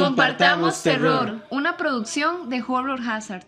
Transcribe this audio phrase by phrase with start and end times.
[0.00, 3.44] Compartamos Terror, una producción de Horror Hazard.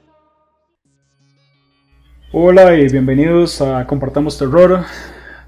[2.33, 4.85] Hola y bienvenidos a Compartamos Terror.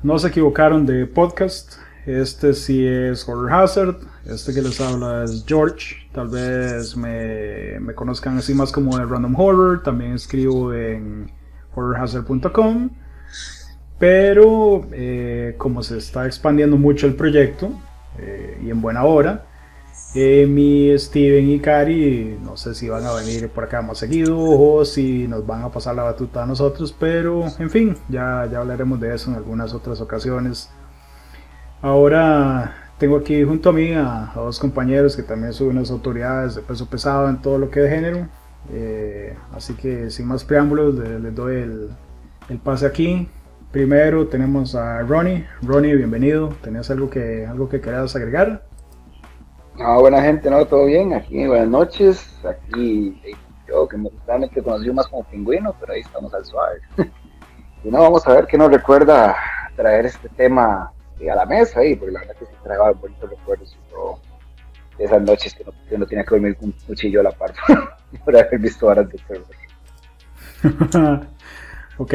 [0.02, 1.74] No se equivocaron de podcast.
[2.04, 3.96] Este sí es Horror Hazard.
[4.26, 5.96] Este que les habla es George.
[6.12, 9.82] Tal vez me, me conozcan así más como de Random Horror.
[9.84, 11.30] También escribo en
[11.76, 12.90] horrorhazard.com.
[14.01, 17.70] Pero eh, como se está expandiendo mucho el proyecto
[18.18, 19.48] eh, y en buena hora,
[20.15, 24.84] Emi, Steven y Cari, no sé si van a venir por acá más seguido o
[24.84, 28.98] si nos van a pasar la batuta a nosotros, pero en fin, ya, ya hablaremos
[29.01, 30.71] de eso en algunas otras ocasiones.
[31.82, 36.62] Ahora tengo aquí junto a mí a, dos compañeros que también son unas autoridades de
[36.62, 38.27] peso pesado en todo lo que es género,
[38.73, 41.90] eh, así que sin más preámbulos les, doy el,
[42.49, 43.29] el pase aquí.
[43.71, 45.46] Primero tenemos a Ronnie.
[45.60, 46.49] Ronnie, bienvenido.
[46.62, 48.68] ¿Tenías algo que, algo que querías agregar?
[49.79, 53.21] No, buena gente, no, todo bien, aquí, buenas noches, aquí
[53.68, 56.80] yo que realmente conocí más como pingüino, pero ahí estamos al suave.
[57.84, 59.37] y no, vamos a ver qué nos recuerda
[59.76, 63.79] traer este tema a la mesa ahí, porque la verdad que sí trae bonitos recuerdos
[64.99, 67.53] de esas noches que no, tenía que dormir con un cuchillo a la par
[68.25, 69.47] por haber visto horas de terror.
[71.99, 72.15] ok,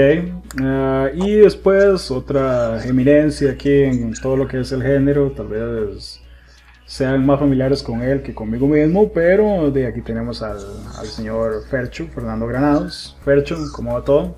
[0.59, 6.23] uh, y después otra eminencia aquí en todo lo que es el género, tal vez
[6.85, 10.59] sean más familiares con él que conmigo mismo, pero de aquí tenemos al,
[11.05, 13.17] señor Fercho, Fernando Granados.
[13.23, 14.35] Fercho, ¿cómo va todo?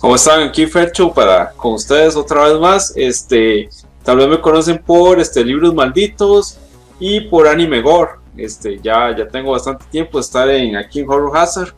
[0.00, 1.12] ¿Cómo están aquí, Fercho?
[1.12, 2.92] Para con ustedes otra vez más.
[2.96, 3.68] Este,
[4.02, 6.58] tal vez me conocen por este, libros malditos
[6.98, 8.12] y por anime gore.
[8.36, 11.74] Este, ya, ya tengo bastante tiempo de estar en, aquí en Horror Hazard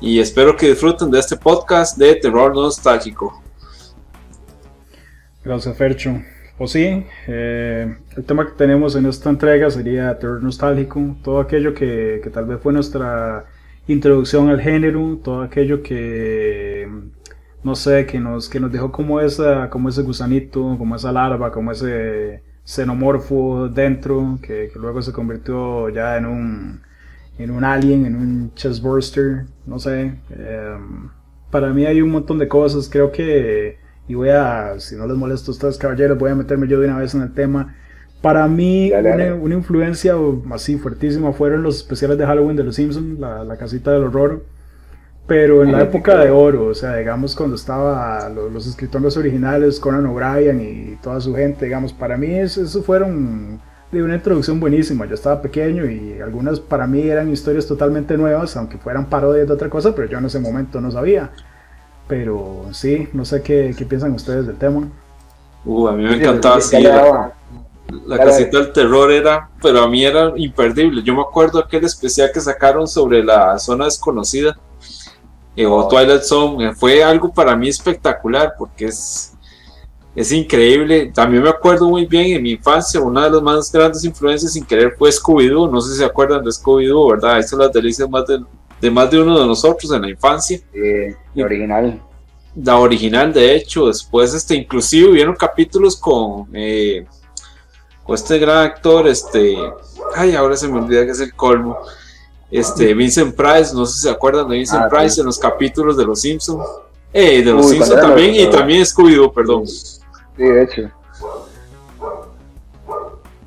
[0.00, 3.42] y espero que disfruten de este podcast de terror nostálgico.
[5.44, 6.22] Gracias, Fercho.
[6.56, 11.74] Pues sí, eh, el tema que tenemos en esta entrega sería terror nostálgico, todo aquello
[11.74, 13.44] que, que, tal vez fue nuestra
[13.88, 16.88] introducción al género, todo aquello que,
[17.64, 21.50] no sé, que nos, que nos dejó como, esa, como ese gusanito, como esa larva,
[21.50, 26.82] como ese xenomorfo dentro, que, luego se convirtió ya en un,
[27.38, 30.14] en un alien, en un chestburster, no sé.
[30.30, 30.78] Eh,
[31.50, 35.16] para mí hay un montón de cosas, creo que y voy a, si no les
[35.16, 37.74] molesto a ustedes caballeros, voy a meterme yo de una vez en el tema.
[38.20, 40.14] Para mí, una, influencia
[40.52, 44.42] así fuertísima fueron los especiales de Halloween de los Simpsons, la, la casita del horror.
[45.26, 50.04] Pero en la época de oro, o sea, digamos cuando estaba los, escritores originales, Conan
[50.04, 53.58] O'Brien y toda su gente, digamos, para mí eso, eso fueron
[53.90, 55.06] de una introducción buenísima.
[55.06, 59.54] Yo estaba pequeño y algunas para mí eran historias totalmente nuevas, aunque fueran parodias de
[59.54, 61.30] otra cosa, pero yo en ese momento no sabía.
[62.06, 64.88] Pero sí, no sé qué, qué piensan ustedes del tema.
[65.64, 66.82] Uh, a mí me encantaba así.
[66.82, 67.32] La,
[68.06, 71.02] la casita del terror era, pero a mí era imperdible.
[71.02, 74.58] Yo me acuerdo aquel especial que sacaron sobre la zona desconocida
[75.56, 76.68] eh, o Twilight Zone.
[76.68, 79.32] Eh, fue algo para mí espectacular porque es,
[80.14, 81.10] es increíble.
[81.14, 84.64] También me acuerdo muy bien en mi infancia, una de las más grandes influencias sin
[84.64, 85.70] querer fue Scooby-Doo.
[85.70, 87.36] No sé si se acuerdan de Scooby-Doo, ¿verdad?
[87.36, 88.44] Ahí son las delicias más del
[88.84, 90.60] de más de uno de nosotros en la infancia.
[91.34, 92.02] la original.
[92.54, 97.06] La original, de hecho, después este, inclusive hubieron capítulos con, eh,
[98.04, 99.56] con este gran actor, este,
[100.14, 101.78] ay, ahora se me olvida que es el colmo,
[102.50, 105.96] este, Vincent Price, no sé si se acuerdan de Vincent ah, Price en los capítulos
[105.96, 106.62] de Los Simpsons,
[107.10, 109.66] eh, de Los Simpsons también, y también Scooby-Doo, perdón.
[109.66, 109.94] Sí,
[110.36, 110.82] de hecho.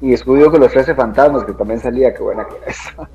[0.02, 3.08] Y Scooby-Doo con los 13 fantasmas, que también salía, qué buena que era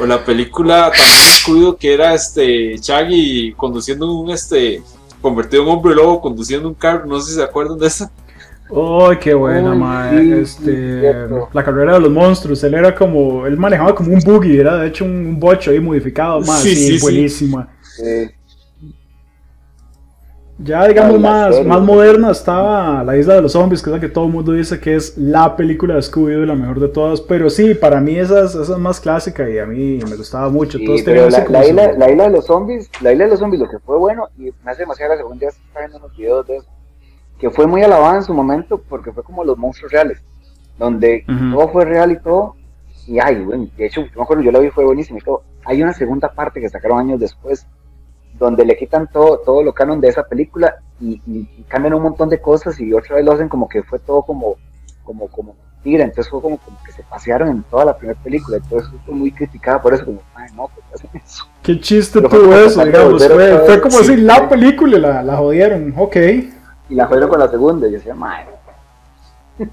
[0.00, 4.82] o la película también que era este Shaggy conduciendo un este
[5.20, 8.10] convertido en hombre lobo conduciendo un carro, no sé si se acuerdan de esa.
[8.68, 10.10] ¡Oh, qué buena,
[10.40, 11.12] este,
[11.52, 14.88] la carrera de los monstruos, él era como, él manejaba como un buggy, era de
[14.88, 17.68] hecho un, bocho ahí modificado, más, sí, buenísima.
[20.58, 24.08] Ya digamos más, más moderna estaba La Isla de los Zombies, que es la que
[24.08, 27.50] todo el mundo dice que es la película de Scooby-Doo la mejor de todas, pero
[27.50, 30.78] sí, para mí esa, es más clásica y a mí me gustaba mucho.
[30.78, 33.98] la, isla, la, isla, de los Zombies, la Isla de los Zombies lo que fue
[33.98, 36.68] bueno, y me hace demasiada gracia, un día estaba viendo unos videos de eso,
[37.38, 40.22] que fue muy alabado en su momento porque fue como los monstruos reales,
[40.78, 42.56] donde todo fue real y todo,
[43.06, 45.42] y ay, bueno, de hecho, yo me acuerdo, yo la vi, fue buenísimo y todo.
[45.64, 47.66] Hay una segunda parte que sacaron años después,
[48.38, 52.40] donde le quitan todo, todo lo canon de esa película y, cambian un montón de
[52.40, 54.56] cosas y otra vez lo hacen como que fue todo como,
[55.04, 58.90] como, como tigre, entonces fue como, que se pasearon en toda la primera película, entonces
[59.04, 61.44] fue muy criticada por eso, como, ay no, pues hacen eso.
[61.62, 66.16] Qué chiste tuvo eso, digamos, fue, fue como si la película la, la jodieron, ok.
[66.88, 68.46] Y la jodieron con la segunda, y yo decía, madre.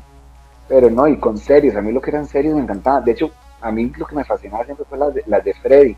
[0.67, 3.31] Pero no, y con series, a mí lo que eran series me encantaba, de hecho,
[3.61, 5.97] a mí lo que me fascinaba siempre fue las de, las de Freddy,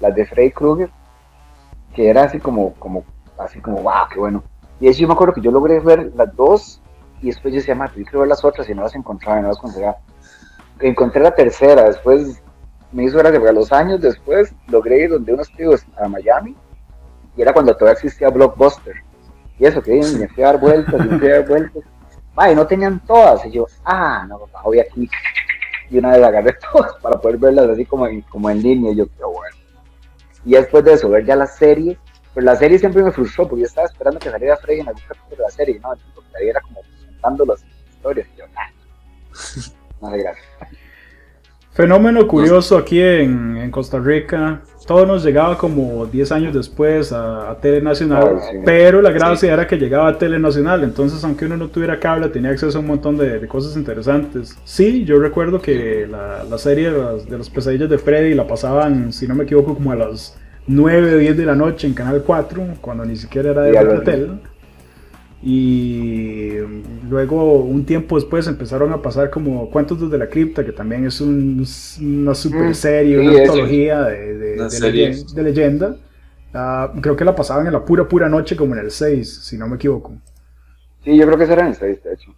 [0.00, 0.90] las de Freddy Krueger,
[1.94, 3.04] que era así como, como,
[3.38, 4.42] así como, wow, qué bueno.
[4.80, 6.80] Y eso yo me acuerdo que yo logré ver las dos
[7.20, 9.58] y después yo decía, yo quiero ver las otras y no las encontraba, no las
[9.58, 9.96] conseguía.
[10.80, 12.42] Encontré la tercera, después
[12.92, 16.56] me hizo gracia porque a los años después logré ir donde unos tíos a Miami
[17.36, 18.94] y era cuando todavía existía Blockbuster.
[19.58, 21.82] Y eso, que me fui a dar vueltas, me fui a dar vueltas.
[22.50, 23.44] y no tenían todas.
[23.44, 25.08] Y yo, ah, no, voy aquí.
[25.90, 28.92] Y una vez agarré todas para poder verlas así como en, como en línea.
[28.92, 29.56] Y yo, qué bueno.
[30.44, 31.98] Y después de eso, ver ya la serie.
[32.34, 35.02] Pero la serie siempre me frustró porque yo estaba esperando que saliera Freddy en algún
[35.06, 35.80] capítulo de la serie.
[35.80, 38.26] No, porque ahí era como contando las historias.
[38.34, 38.68] Y yo, nah.
[40.00, 40.46] No sé, gracias.
[41.72, 44.62] Fenómeno curioso aquí en, en, Costa Rica.
[44.86, 49.76] Todo nos llegaba como 10 años después a, a Telenacional, pero la gracia era que
[49.76, 53.38] llegaba a Telenacional, entonces aunque uno no tuviera cable tenía acceso a un montón de,
[53.38, 54.56] de cosas interesantes.
[54.64, 58.46] Sí, yo recuerdo que la, la serie de las, de las, pesadillas de Freddy la
[58.46, 60.36] pasaban, si no me equivoco, como a las
[60.66, 64.28] 9 o 10 de la noche en Canal 4, cuando ni siquiera era de Tele.
[65.42, 66.50] Y
[67.08, 71.20] luego, un tiempo después, empezaron a pasar como Cuentos desde la Cripta, que también es
[71.20, 71.64] una
[72.34, 75.96] super mm, serie, una antología de, de, leyenda.
[76.52, 79.56] Ah, creo que la pasaban en la pura, pura noche, como en el 6, si
[79.56, 80.12] no me equivoco.
[81.04, 82.34] Sí, yo creo que era en el 6, de hecho.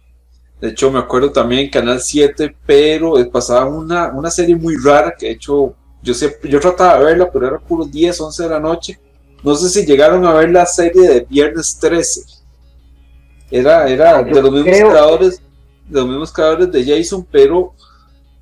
[0.61, 5.13] De hecho, me acuerdo también en Canal 7, pero pasaba una, una serie muy rara
[5.17, 6.13] que, de hecho, yo,
[6.43, 8.97] yo trataba de verla, pero era puro 10, 11 de la noche.
[9.43, 12.42] No sé si llegaron a ver la serie de Viernes 13
[13.53, 15.41] era, era ah, de los mismos creadores,
[15.87, 17.73] de los mismos creadores de Jason, pero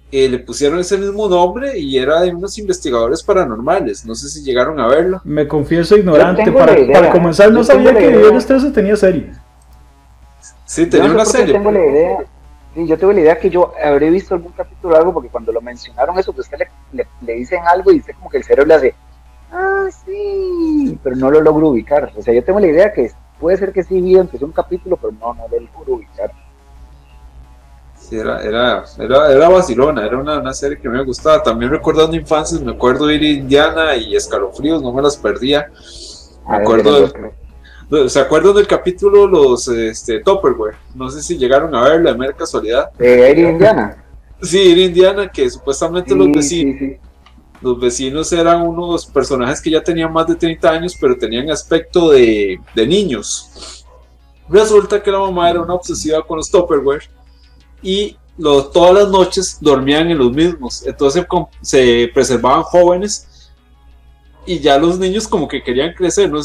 [0.10, 4.06] eh, le pusieron ese mismo nombre y era de unos investigadores paranormales.
[4.06, 5.20] No sé si llegaron a verlo.
[5.26, 6.50] Me confieso ignorante.
[6.54, 9.32] Para, para, comenzar, no sabía que Viernes 13 tenía serie.
[10.66, 11.56] Sí, tenía una serie.
[11.56, 12.18] Tengo la idea.
[12.74, 15.52] Sí, yo tengo la idea que yo habré visto algún capítulo o algo, porque cuando
[15.52, 18.70] lo mencionaron eso, pues usted le, le, dicen algo y dice como que el cerebro
[18.70, 18.96] le hace,
[19.52, 22.14] ah, sí, pero no lo logro ubicar.
[22.16, 23.12] O sea, yo tengo la idea que
[23.42, 26.32] puede ser que sí vi empezó un capítulo, pero no, no pude ubicar.
[27.96, 31.42] Sí, era, era, era, era vacilona, era una, una, serie que me gustaba.
[31.42, 35.72] También recordando infancias, me acuerdo ir a Indiana y Escalofríos, no me las perdía.
[36.48, 37.12] Me acuerdo
[38.08, 40.76] ¿Se acuerdan del capítulo los este, Topperware?
[40.96, 42.90] No sé si llegaron a verlo de mera casualidad.
[42.98, 44.04] ¿De ir a Indiana?
[44.42, 46.80] Sí, ir a Indiana, que supuestamente los vecinos.
[46.80, 47.11] Sí, sí
[47.62, 52.10] los vecinos eran unos personajes que ya tenían más de 30 años, pero tenían aspecto
[52.10, 53.86] de, de niños.
[54.50, 57.10] Resulta que la mamá era una obsesiva con los Tupperware
[57.82, 58.18] y
[58.74, 60.86] todas las noches dormían en los mismos.
[60.86, 61.26] Entonces
[61.62, 63.52] se preservaban jóvenes
[64.46, 66.32] y ya los niños como que querían crecer.
[66.32, 66.40] ¿no?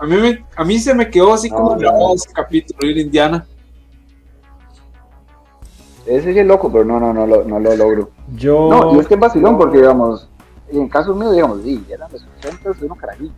[0.00, 3.46] a, mí a mí se me quedó así como grabado ese capítulo de Indiana.
[6.06, 8.10] Ese es el loco, pero no, no, no, no, no lo logro.
[8.36, 8.68] Yo...
[8.70, 10.28] No, y es que es vacilón porque, digamos,
[10.70, 13.34] y en caso mío, digamos, sí, eran los 80 de unos carajillos.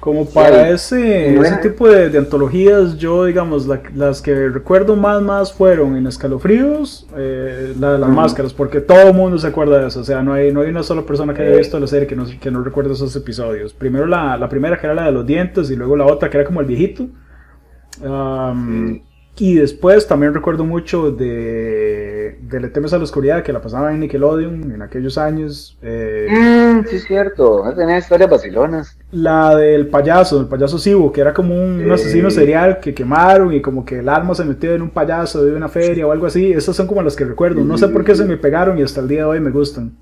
[0.00, 5.94] Como para ese, ese tipo de, antologías, yo, digamos, las que recuerdo más, más fueron
[5.94, 10.00] en Escalofríos, eh, la de las máscaras, porque todo el mundo se acuerda de eso.
[10.00, 12.16] O sea, no hay, no hay una sola persona que haya visto la serie que
[12.16, 13.74] no, que no recuerde esos episodios.
[13.74, 16.38] Primero la, la primera, que era la de los dientes, y luego la otra, que
[16.38, 17.06] era como el viejito.
[19.36, 23.92] Y después también recuerdo mucho de, de Le temes a la oscuridad, que la pasaba
[23.92, 25.78] en Nickelodeon en aquellos años.
[25.80, 28.98] Eh, mm, sí, es cierto, tenía historias vacilonas.
[29.12, 33.62] La del payaso, el payaso Sibo, que era como un, asesino serial que quemaron y
[33.62, 36.52] como que el alma se metió en un payaso de una feria o algo así.
[36.52, 37.64] Esas son como las que recuerdo.
[37.64, 39.96] No sé por qué se me pegaron y hasta el día de hoy me gustan.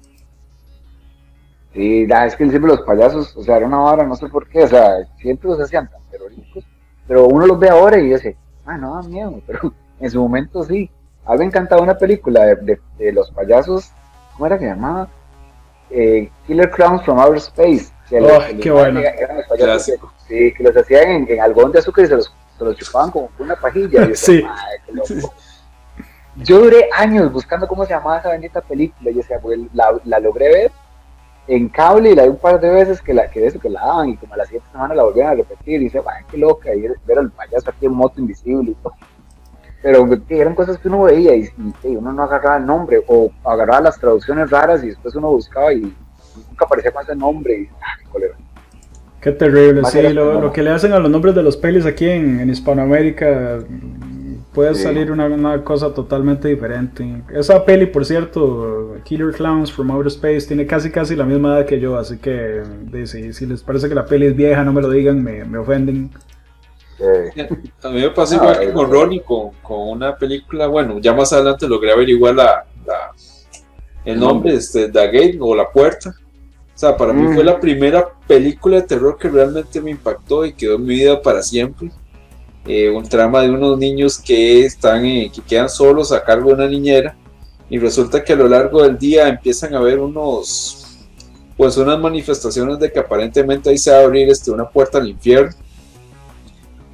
[1.74, 4.64] Sí, es que siempre los payasos, o sea, era una hora, no sé por qué,
[4.64, 6.64] o sea, siempre los hacían tan terroríficos,
[7.06, 8.36] pero uno los ve ahora y dice,
[8.68, 10.90] ah, no da miedo, pero en su momento sí.
[11.24, 13.90] A mí me encantaba una película de, de, los payasos,
[14.32, 15.08] ¿cómo era que se llamaba?
[15.90, 17.92] Eh, Killer Clowns from Outer Space.
[18.08, 19.00] Que oh, qué bueno.
[20.26, 23.10] sí, que los hacían en, en, algodón de azúcar y se los, se los chupaban
[23.10, 24.08] como una pajilla.
[24.14, 24.42] sí.
[26.36, 29.10] Yo duré años buscando cómo se llamaba esa bendita película.
[29.10, 30.72] Yo decía, pues la, la logré ver
[31.48, 33.80] en cable y la vi un par de veces que la que eso que la
[33.80, 36.36] daban y como a las siete semanas la volvieron a repetir y dice, ay, qué
[36.36, 38.92] loca, y ver al payaso aquí en moto invisible y todo.
[39.82, 41.48] Pero eran cosas que uno veía y,
[41.84, 45.80] uno no agarraba el nombre o agarraba las traducciones raras y después uno buscaba y,
[45.80, 48.34] nunca aparecía con ese nombre y ah, qué colero.
[49.20, 52.08] Qué terrible, sí, lo, lo, que le hacen a los nombres de los pelis aquí
[52.08, 53.58] en, en Hispanoamérica
[54.58, 57.22] puede salir una, cosa totalmente diferente.
[57.32, 61.66] Esa peli, por cierto, Killer Clowns from Outer Space, tiene casi casi la misma edad
[61.66, 62.64] que yo, así que
[63.04, 66.10] si, les parece que la peli es vieja, no me lo digan, me, me ofenden.
[67.84, 71.68] A mí me pasó igual con Ronnie, con, con, una película, bueno, ya más adelante
[71.68, 73.12] logré averiguar la, la
[74.04, 76.10] el nombre, este, The Gate o La Puerta.
[76.10, 77.46] O sea, para mí fue mm.
[77.46, 81.44] la primera película de terror que realmente me impactó y quedó en mi vida para
[81.44, 81.92] siempre.
[82.70, 86.54] Eh, un trama de unos niños que están eh, que quedan solos a cargo de
[86.56, 87.16] una niñera
[87.70, 91.06] y resulta que a lo largo del día empiezan a ver unos
[91.56, 95.08] pues unas manifestaciones de que aparentemente ahí se va a abrir este, una puerta al
[95.08, 95.50] infierno.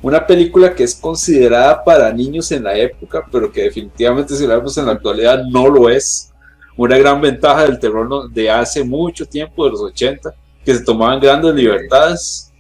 [0.00, 4.58] Una película que es considerada para niños en la época pero que definitivamente si la
[4.58, 6.30] vemos en la actualidad no lo es.
[6.76, 10.32] Una gran ventaja del terror de hace mucho tiempo de los 80
[10.64, 12.53] que se tomaban grandes libertades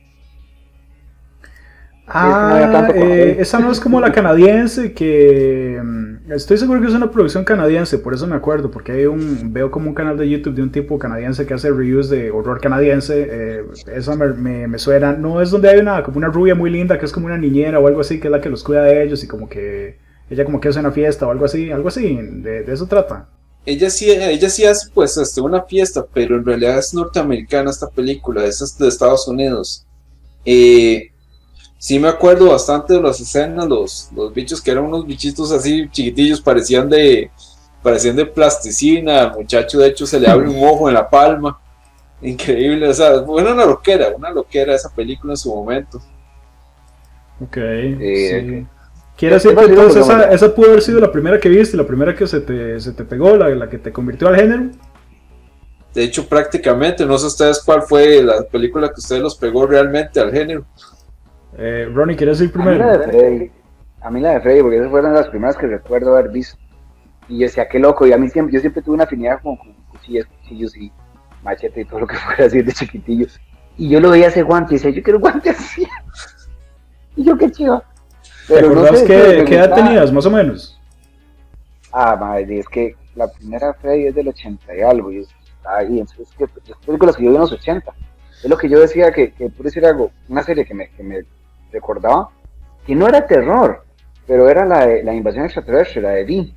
[2.06, 7.10] Ah, eh, esa no es como la canadiense que mm, estoy seguro que es una
[7.10, 10.54] producción canadiense, por eso me acuerdo, porque hay un veo como un canal de YouTube
[10.54, 13.26] de un tipo canadiense que hace reviews de horror canadiense.
[13.30, 16.98] Eh, esa me, me, suena, no es donde hay una como una rubia muy linda
[16.98, 19.02] que es como una niñera o algo así que es la que los cuida de
[19.02, 19.96] ellos y como que
[20.28, 23.28] ella como que hace una fiesta o algo así, algo así, de, eso trata.
[23.64, 27.88] Ella sí, ella sí hace pues este, una fiesta, pero en realidad es norteamericana esta
[27.88, 29.86] película, es de Estados Unidos.
[30.44, 31.13] Eh,
[31.84, 35.86] sí me acuerdo bastante de las escenas, los, los bichos que eran unos bichitos así
[35.90, 37.30] chiquitillos, parecían de,
[37.82, 41.60] parecían de plasticina, al muchacho de hecho se le abre un ojo en la palma,
[42.22, 45.98] increíble, o sea, fue una loquera, una loquera esa película en su momento.
[47.42, 47.58] Ok,
[47.98, 48.66] sí.
[49.18, 52.16] Quiere decir que entonces esa, esa, pudo haber sido la primera que viste, la primera
[52.16, 54.70] que se te, se te pegó, la, la que te convirtió al género.
[55.92, 60.18] De hecho, prácticamente, no sé ustedes cuál fue la película que ustedes los pegó realmente
[60.18, 60.64] al género.
[61.56, 62.84] Eh, Ronnie, ¿quieres ir primero?
[64.00, 66.58] A mí, la de Freddy, porque esas fueron las primeras que recuerdo haber visto.
[67.28, 68.06] Y yo decía, qué loco.
[68.06, 69.56] Y a mí siempre, yo siempre tuve una afinidad con,
[69.88, 70.92] cuchillas, cuchillos y
[71.42, 73.40] machete y todo lo que fuera así de chiquitillos.
[73.78, 75.86] Y yo lo veía ese guante y decía, yo quiero guante así.
[77.16, 77.82] y yo, qué chido.
[78.46, 80.78] Pero no sé, qué, qué edad tenías, más o menos?
[81.90, 85.10] Ah, madre, es que la primera Freddy es del 80 y algo.
[85.10, 85.28] Y es,
[85.64, 87.90] ahí, entonces, es que las películas que yo vi en los 80.
[88.42, 91.02] Es lo que yo decía que, que por decir algo, una serie que me, que
[91.02, 91.24] me
[91.74, 92.30] recordaba,
[92.86, 93.84] que no era terror,
[94.26, 96.54] pero era la, de, la invasión extraterrestre, la de Vi.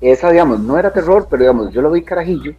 [0.00, 2.52] Esa, digamos, no era terror, pero digamos, yo lo vi carajillo.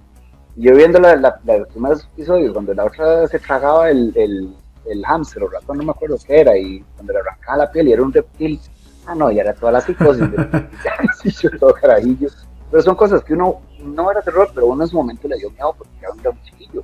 [0.56, 4.53] Yo viendo la, los primeros episodios, donde la otra se tragaba el, el,
[4.86, 7.88] el hámster o ratón, no me acuerdo qué era, y cuando le arrancaba la piel
[7.88, 8.60] y era un reptil.
[9.06, 10.24] Ah, no, ya era toda la psicosis.
[11.41, 12.30] yo todo carajillo.
[12.70, 15.50] Pero son cosas que uno no era terror, pero uno en su momento le dio
[15.51, 16.84] miedo porque era un chiquillo.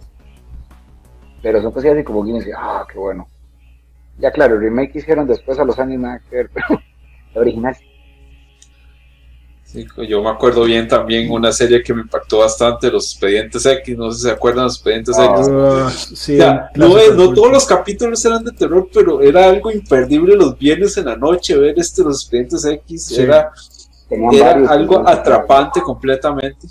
[1.41, 3.27] Pero son cosas así como que uno dice, ah, qué bueno.
[4.19, 6.81] Ya claro, el remake hicieron después a los años nada que ver, pero
[7.33, 7.75] la original
[9.67, 9.85] sí.
[10.07, 14.11] yo me acuerdo bien también una serie que me impactó bastante, Los Expedientes X, no
[14.11, 15.47] sé si se acuerdan los Expedientes X.
[15.51, 16.39] Ah, sí,
[16.75, 21.15] no, todos los capítulos eran de terror, pero era algo imperdible los viernes en la
[21.15, 23.51] noche ver este Los Expedientes X, era,
[24.09, 26.67] era algo atrapante completamente.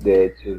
[0.00, 0.50] De hecho,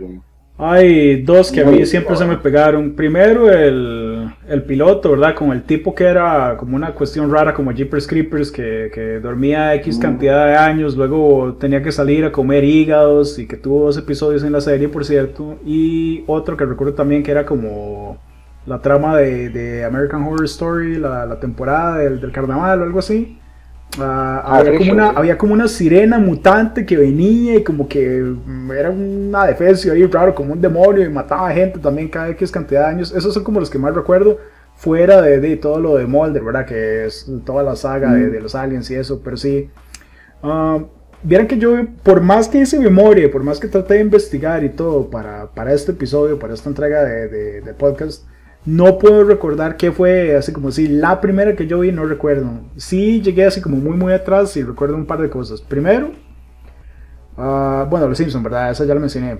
[0.57, 2.95] hay dos que a mí siempre se me pegaron.
[2.95, 4.12] Primero el,
[4.47, 5.35] el, piloto, ¿verdad?
[5.35, 9.73] Con el tipo que era como una cuestión rara, como Jeepers Creepers, que, que dormía
[9.75, 13.97] X cantidad de años, luego tenía que salir a comer hígados y que tuvo dos
[13.97, 15.59] episodios en la serie, por cierto.
[15.65, 18.17] Y otro que recuerdo también que era como
[18.65, 22.99] la trama de, de American Horror Story, la, la temporada del, del carnaval o algo
[22.99, 23.39] así
[23.99, 28.33] Ah, ah, había, como una, había como una sirena mutante que venía y como que
[28.75, 32.81] era una defensa ahí raro, como un demonio y mataba gente también cada X cantidad
[32.81, 33.13] de años.
[33.15, 34.39] Esos son como los que más recuerdo,
[34.75, 36.65] fuera de, todo lo de Mulder, ¿verdad?
[36.65, 38.43] Que es toda la saga de, mm.
[38.43, 39.69] los aliens y eso, pero sí.
[40.41, 40.83] Uh,
[41.25, 44.69] Vieran que yo, por más que hice memoria, por más que traté de investigar y
[44.69, 48.25] todo para, para este episodio, para esta entrega de, de podcast,
[48.65, 52.49] no puedo recordar qué fue, así como si la primera que yo vi, no recuerdo.
[52.77, 55.61] Sí llegué así como muy muy atrás y recuerdo un par de cosas.
[55.61, 56.11] Primero,
[57.37, 58.71] uh, bueno, los Simpsons, ¿verdad?
[58.71, 59.39] Esa ya la mencioné.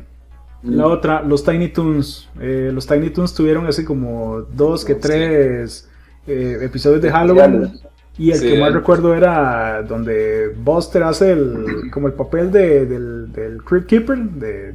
[0.64, 0.92] La mm.
[0.92, 2.30] otra, los Tiny Toons.
[2.40, 5.90] Eh, los Tiny Toons tuvieron así como dos que tres
[6.28, 7.72] eh, episodios de Halloween.
[8.16, 13.32] Y el que más recuerdo era donde Buster hace el, como el papel de, del,
[13.32, 14.72] del Crypt Keeper, de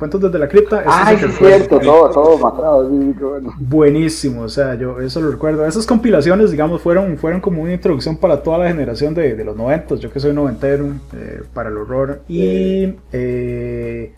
[0.00, 0.82] Cuentos desde la cripta.
[0.86, 2.88] Ay, es cierto, todo, todo matado.
[3.58, 5.66] Buenísimo, o sea, yo eso lo recuerdo.
[5.66, 9.54] Esas compilaciones, digamos, fueron, fueron como una introducción para toda la generación de, de los
[9.54, 10.00] noventos.
[10.00, 12.22] Yo que soy noventero, eh, para el horror.
[12.28, 14.14] Y eh,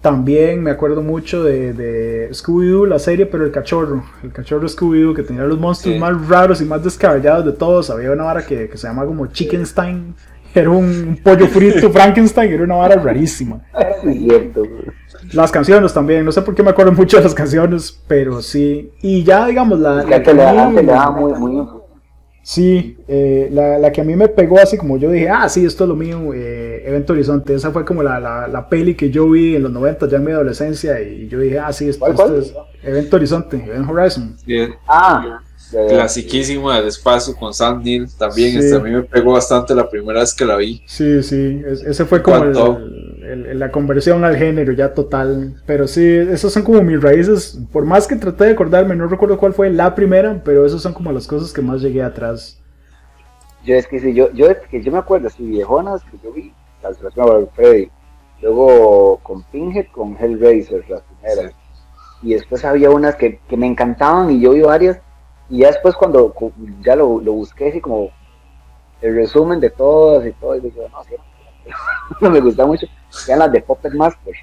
[0.00, 4.02] también me acuerdo mucho de, de Scooby-Doo, la serie, pero el cachorro.
[4.22, 7.90] El cachorro Scooby-Doo, que tenía los monstruos más raros y más descabellados de todos.
[7.90, 10.14] Había una vara que, que se llama como Chickenstein
[10.54, 13.60] era un pollo frito Frankenstein, era una vara rarísima.
[15.32, 18.90] Las canciones también, no sé por qué me acuerdo mucho de las canciones, pero sí.
[19.02, 20.02] Y ya, digamos, la.
[20.04, 21.80] la que le da, muy, muy.
[22.42, 25.64] Sí, eh, la, la, que a mí me pegó así como yo dije, ah, sí,
[25.64, 27.54] esto es lo mío, eh, Evento Horizonte.
[27.54, 30.24] Esa fue como la, la, la, peli que yo vi en los 90, ya en
[30.24, 32.06] mi adolescencia, y yo dije, ah, sí, esto,
[32.36, 34.36] es Evento Horizonte, Event Horizon.
[34.46, 34.74] Bien.
[34.88, 38.58] Ah, clasiquísima del espacio con Sam Neill también.
[38.58, 40.82] Este, a mí me pegó bastante la primera vez que la vi.
[40.86, 42.52] Sí, sí, ese fue como el,
[43.36, 45.60] la conversión al género ya total.
[45.66, 47.58] Pero sí, esos son como mis raíces.
[47.72, 50.92] Por más que traté de acordarme, no recuerdo cuál fue la primera, pero esas son
[50.92, 52.60] como las cosas que más llegué atrás.
[53.64, 56.52] Yo es que sí, yo, yo, que yo me acuerdo, así viejonas que yo vi,
[56.82, 57.90] las de Freddy,
[58.40, 61.52] luego con Pinhead, con Hellraiser, las primeras.
[62.22, 64.98] Y después había unas que, que me encantaban y yo vi varias
[65.50, 66.32] y ya después cuando
[66.80, 68.10] ya lo, lo busqué así como
[69.02, 71.14] el resumen de todas y todo, y digo, no, sí,
[72.20, 72.86] no me gusta mucho,
[73.26, 74.34] eran las de Puppet Master.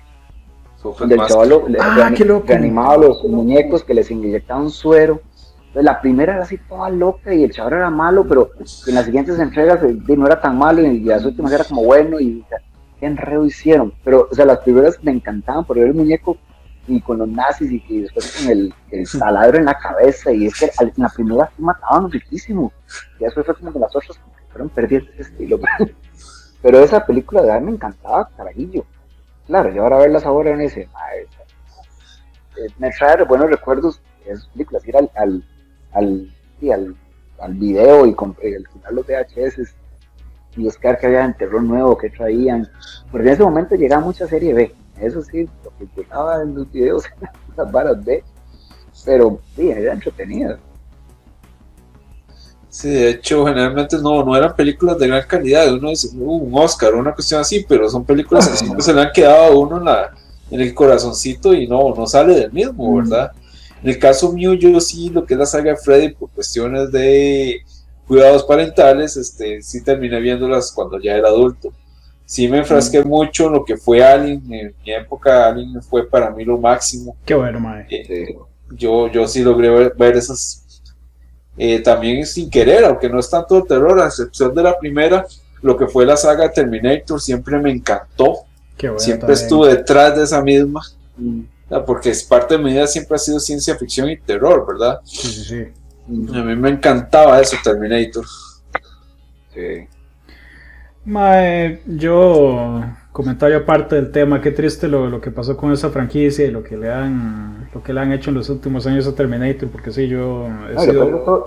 [0.99, 2.11] donde el chaval ah,
[2.45, 5.21] reanimaba los muñecos que les inyectaban suero.
[5.67, 8.51] Entonces, la primera era así toda loca y el chaval era malo, pero
[8.87, 12.19] en las siguientes entregas eh, no era tan malo y las últimas era como bueno
[12.19, 12.45] y
[12.99, 13.93] qué enredo hicieron.
[14.03, 16.37] Pero, o sea, las primeras me encantaban porque el muñeco
[16.87, 20.45] y con los nazis y, que después con el, el taladro en la cabeza y
[20.45, 22.71] es que en la primera sí mataban riquísimo
[23.19, 24.19] y después fue como que las otras
[24.49, 25.59] fueron perdiendo ese estilo
[26.61, 28.85] pero esa película de verdad me encantaba carajillo.
[29.45, 30.89] Claro yo ahora verlas ahora me dice
[32.57, 34.87] eh, me trae buenos recuerdos de esas películas.
[34.87, 35.43] Ir al al,
[35.93, 36.33] al,
[36.71, 36.95] al,
[37.39, 39.75] al video y compré al final los VHS
[40.57, 42.67] y buscar que había en terror nuevo que traían.
[43.11, 44.75] Porque en ese momento llegaba mucha serie B.
[44.99, 47.03] Eso sí, lo que llegaba en los videos
[47.55, 48.23] las varas de,
[49.05, 50.57] pero sí, era entretenido.
[52.77, 55.73] Sí, de hecho, generalmente no, no eran películas de gran calidad.
[55.73, 59.01] Uno dice, uh, un Oscar una cuestión así, pero son películas que siempre se le
[59.01, 60.13] han quedado a uno en, la,
[60.51, 62.97] en el corazoncito y no, no sale del mismo, mm.
[62.97, 63.31] ¿verdad?
[63.81, 66.91] En el caso mío, yo sí, lo que es la saga de Freddy, por cuestiones
[66.91, 67.61] de
[68.07, 71.73] cuidados parentales, este, sí terminé viéndolas cuando ya era adulto
[72.27, 74.43] sí me enfrasqué mucho en lo que fue Alien.
[74.53, 77.15] En mi época, Alien fue para mí lo máximo.
[77.25, 77.87] Qué bueno, mae.
[77.89, 78.37] Eh,
[78.71, 80.65] yo, yo sí logré ver, esas.
[81.57, 85.25] Eh, también sin querer, aunque no es tanto terror, a excepción de la primera,
[85.61, 88.45] lo que fue la saga Terminator siempre me encantó.
[88.79, 90.81] Bueno, siempre estuve detrás de esa misma.
[91.17, 91.41] Mm.
[91.85, 95.01] Porque es parte de mi vida siempre ha sido ciencia ficción y terror, ¿verdad?
[95.03, 95.65] Sí, sí, sí.
[96.33, 98.25] A mí me encantaba eso, Terminator.
[99.53, 99.87] Sí.
[101.03, 102.83] Mae, yo
[103.17, 106.63] comentario aparte del tema, qué triste lo, lo, que pasó con esa franquicia y lo
[106.63, 109.91] que le han lo que le han hecho en los últimos años a Terminator, porque
[109.91, 110.45] sí, yo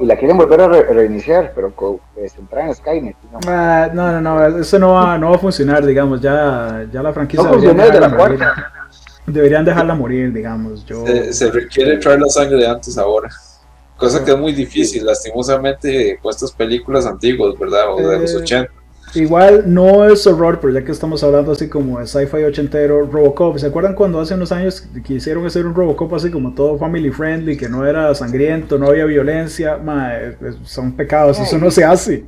[0.00, 3.16] y la quieren volver a reiniciar, pero con, pues, entrar en Skynet.
[3.30, 3.94] ¿no?
[3.94, 7.76] no, no, eso no va, no va a funcionar, digamos, ya, ya la franquicia deberían,
[7.76, 8.54] de la
[9.28, 10.84] deberían dejarla morir, digamos.
[10.84, 11.04] Yo...
[11.30, 13.28] Se, requiere traer la sangre de antes ahora.
[13.96, 17.94] Cosa que es muy difícil, lastimosamente, con estas películas antiguas, ¿verdad?
[17.94, 18.79] O de los 80 eh,
[19.14, 23.58] Igual no es horror, pero ya que estamos hablando así como de sci-fi ochentero, Robocop.
[23.58, 27.56] ¿Se acuerdan cuando hace unos años quisieron hacer un Robocop así como todo family friendly,
[27.56, 29.80] que no era sangriento, no había violencia?
[30.64, 32.24] son pecados, eso no se hace.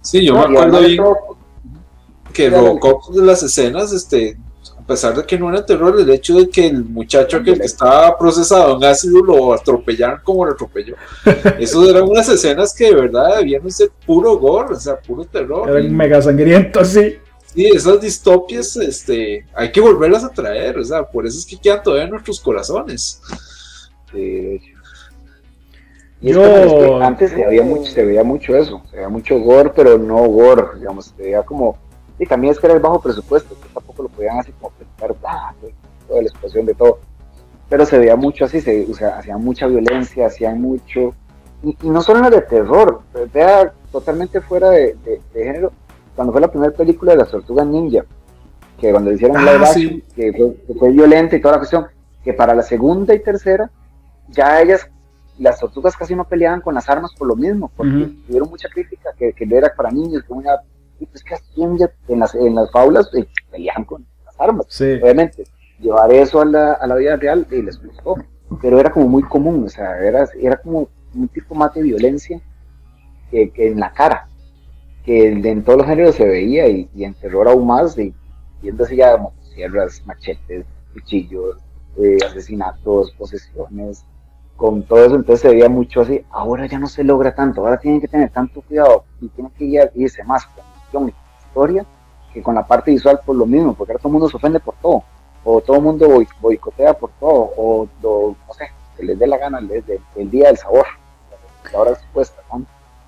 [0.00, 1.02] Sí, yo me acuerdo bien
[2.32, 4.38] que Robocop de las escenas, este,
[4.92, 8.76] pesar de que no era terror, el hecho de que el muchacho que estaba procesado
[8.76, 10.96] en ácido lo atropellaron como lo atropelló.
[11.58, 15.70] Eso eran unas escenas que de verdad debían ser puro gore, o sea, puro terror.
[15.70, 17.16] Eran mega sangrientos, sí.
[17.54, 21.58] Sí, esas distopias, este, hay que volverlas a traer, o sea, por eso es que
[21.58, 23.20] quedan todavía en nuestros corazones.
[24.14, 24.60] Y
[26.20, 27.02] Yo...
[27.02, 30.78] antes se veía, mucho, se veía mucho eso, se veía mucho gore, pero no gore,
[30.78, 31.78] digamos, se veía como
[32.22, 34.72] y también es que era el bajo presupuesto, que tampoco lo podían así como
[35.08, 35.54] presentar,
[36.08, 36.98] toda la explosión de todo.
[37.68, 41.14] Pero se veía mucho así, se, o sea, hacían mucha violencia, hacían mucho.
[41.62, 45.72] Y, no solo era de terror, vea totalmente fuera de, género.
[46.14, 48.04] Cuando fue la primera película de las tortugas ninja,
[48.78, 51.86] que cuando hicieron ah, live que, fue, que violenta y toda la cuestión,
[52.22, 53.70] que para la segunda y tercera,
[54.28, 54.88] ya ellas
[55.38, 59.10] las tortugas casi no peleaban con las armas por lo mismo, porque tuvieron mucha crítica
[59.16, 60.56] que, que era para niños, que una
[61.12, 64.06] es que en las, en las faulas eh, peleaban con
[64.42, 64.80] armas.
[64.80, 65.44] Obviamente,
[65.80, 68.16] llevar eso a la, a la vida real y les gustó.
[68.60, 72.40] Pero era como muy común, o sea, era, era como un tipo más de violencia
[73.30, 74.28] que, que en la cara,
[75.04, 78.14] que en todos los géneros se veía y, en terror aún más, y,
[78.60, 79.16] viendo así ya
[79.54, 81.56] sierras, machetes, cuchillos,
[81.96, 84.04] eh, asesinatos, posesiones,
[84.56, 86.22] con todo eso, entonces se veía mucho así.
[86.30, 89.90] Ahora ya no se logra tanto, ahora tienen que tener tanto cuidado y tienen que
[89.94, 90.46] irse más
[91.46, 91.86] historia
[92.32, 94.60] que con la parte visual por lo mismo, porque ahora todo el mundo se ofende
[94.60, 95.02] por todo,
[95.44, 96.08] o todo el mundo
[96.40, 100.86] boicotea por todo, o no sé, que les dé la gana el, día del sabor,
[101.74, 102.42] ahora es supuesta,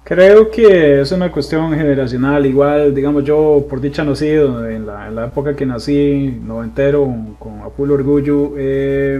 [0.04, 2.44] Creo que es una cuestión generacional.
[2.44, 7.08] Igual, digamos, yo por dicha nacido en la, en la época que nací, noventero,
[7.38, 8.52] con a full orgullo.
[8.58, 9.18] Eh,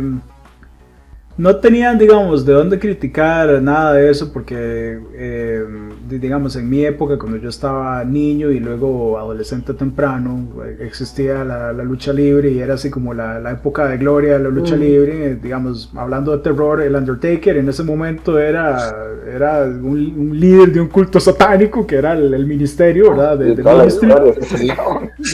[1.36, 5.64] no tenían, digamos, de dónde criticar nada de eso, porque, eh,
[6.08, 12.12] digamos, en mi época, cuando yo estaba niño y luego adolescente temprano, existía la, lucha
[12.12, 14.80] libre y era así como la, época de gloria de la lucha mm.
[14.80, 18.94] libre, digamos, hablando de terror, el Undertaker en ese momento era,
[19.32, 23.38] era un, líder de un culto satánico que era el, ministerio, ¿verdad?
[23.38, 23.54] De,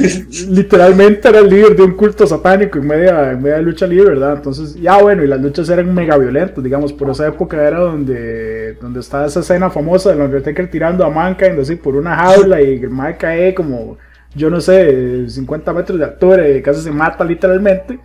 [0.49, 4.37] Literalmente era el líder de un culto satánico en media, en media lucha libre, ¿verdad?
[4.37, 8.75] Entonces, ya bueno, y las luchas eran mega violentos, digamos, por esa época era donde,
[8.75, 12.75] donde está esa escena famosa del Undertaker tirando a Mankind así por una jaula y
[12.75, 13.99] el Mike cae como,
[14.35, 17.99] yo no sé, 50 metros de altura y casi se mata literalmente.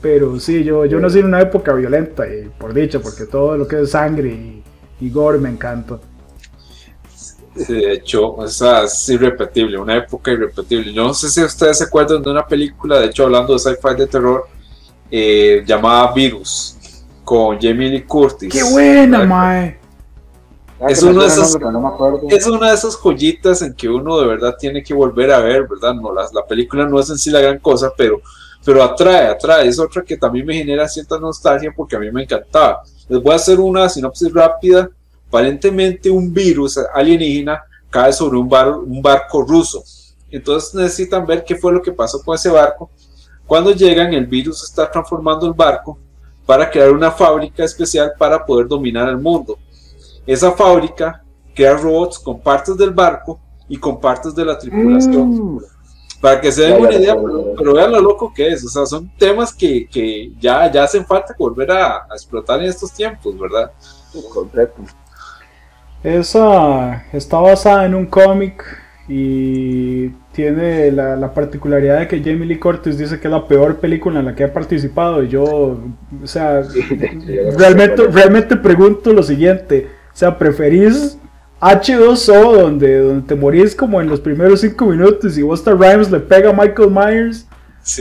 [0.00, 3.66] Pero sí, yo, yo nací en una época violenta, y por dicho, porque todo lo
[3.66, 4.62] que es sangre
[5.00, 5.98] y, gore me encanta.
[7.66, 10.92] De hecho, esa es irrepetible, una época irrepetible.
[10.92, 13.94] Yo no sé si ustedes se acuerdan de una película, de hecho, hablando de sci-fi
[13.96, 14.46] de terror,
[15.10, 16.76] eh, llamada Virus
[17.24, 18.52] con Jamie Lee Curtis.
[18.52, 19.78] ¡Qué buena, mae!
[20.88, 21.58] Es, una de esas,
[22.30, 25.66] es una de esas joyitas en que uno de verdad tiene que volver a ver,
[25.66, 25.94] ¿verdad?
[25.94, 28.20] No, la, la película no es en sí la gran cosa, pero,
[28.64, 29.66] pero atrae, atrae.
[29.66, 32.82] Es otra que también me genera cierta nostalgia porque a mí me encantaba.
[33.08, 34.88] Les voy a hacer una sinopsis rápida.
[35.28, 39.82] Aparentemente un virus alienígena cae sobre un, bar, un barco ruso.
[40.30, 42.90] Entonces necesitan ver qué fue lo que pasó con ese barco.
[43.46, 45.98] Cuando llegan, el virus está transformando el barco
[46.44, 49.58] para crear una fábrica especial para poder dominar el mundo.
[50.26, 51.22] Esa fábrica
[51.54, 55.54] crea robots con partes del barco y con partes de la tripulación.
[55.54, 55.60] Mm.
[56.20, 57.16] Para que se den una idea,
[57.56, 58.64] pero, vean lo loco que es.
[58.64, 62.92] O sea, son temas que, que ya, ya hacen falta volver a, explotar en estos
[62.92, 63.70] tiempos, ¿verdad?
[64.32, 64.82] Correcto.
[66.02, 68.64] Esa está basada en un cómic
[69.08, 74.20] y tiene la, particularidad de que Jamie Lee Curtis dice que es la peor película
[74.20, 76.62] en la que ha participado y yo, o sea,
[77.58, 81.18] realmente, realmente pregunto lo siguiente, o sea, ¿preferís
[81.60, 86.20] H2O donde, donde te morís como en los primeros cinco minutos y Busta Rhymes le
[86.20, 87.47] pega a Michael Myers?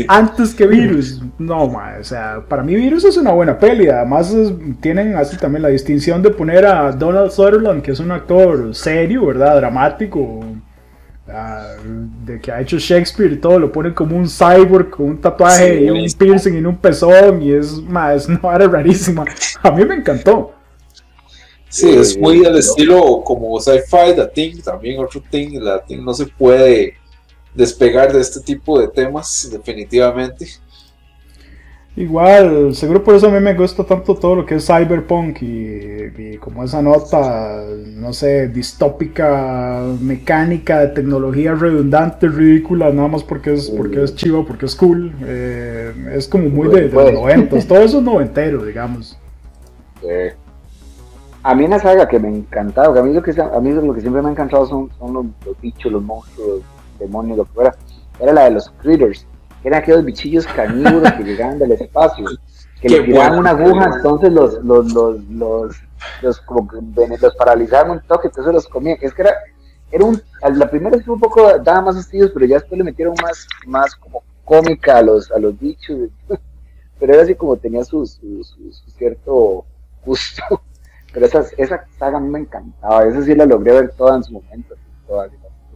[0.07, 3.87] Antes que Virus, no, o sea, para mí Virus es una buena peli.
[3.87, 4.35] Además,
[4.81, 9.25] tienen así también la distinción de poner a Donald Sutherland, que es un actor serio,
[9.25, 9.57] ¿verdad?
[9.57, 10.43] Dramático,
[11.29, 11.75] Ah,
[12.25, 15.83] de que ha hecho Shakespeare y todo, lo ponen como un cyborg con un tatuaje
[15.83, 19.25] y un piercing en un pezón y es, más una vara rarísima.
[19.61, 20.53] A mí me encantó.
[21.67, 26.13] Sí, es muy del estilo como sci-fi, The Thing, también otro Thing, la Thing no
[26.13, 26.93] se puede
[27.57, 30.45] despegar de este tipo de temas, definitivamente.
[31.95, 36.37] Igual, seguro por eso a mí me gusta tanto todo lo que es cyberpunk y,
[36.37, 43.71] como esa nota, no sé, distópica, mecánica, de tecnología redundante, ridícula, nada más porque es,
[43.71, 45.11] porque es chivo, porque es cool.
[45.25, 49.17] Eh, es como muy de, los noventas, todo eso es noventero, digamos.
[51.41, 54.01] A mí una saga que me encantaba, a mí lo que, a mí lo que
[54.01, 56.61] siempre me ha encantado son, son los, los bichos, los monstruos,
[56.97, 57.75] los demonios, lo que fuera,
[58.19, 59.25] era la de los critters
[59.63, 62.25] eran aquellos bichillos carnívoros que llegaban del espacio,
[62.81, 65.75] que le tiraban una aguja, entonces los, los, los, los,
[66.21, 66.69] los, como,
[67.19, 68.97] los paralizaban un toque, entonces los comían.
[69.01, 69.33] Es que era,
[69.91, 70.21] era un,
[70.53, 73.95] la primera fue un poco, daba más estilos, pero ya después le metieron más, más
[73.95, 76.09] como cómica a los, a los bichos,
[76.99, 79.65] pero era así como tenía su, su, su, cierto
[80.05, 80.43] gusto.
[81.13, 84.75] Pero esa, esa saga me encantaba, esa sí la logré ver toda en su momento.
[85.07, 85.27] Toda,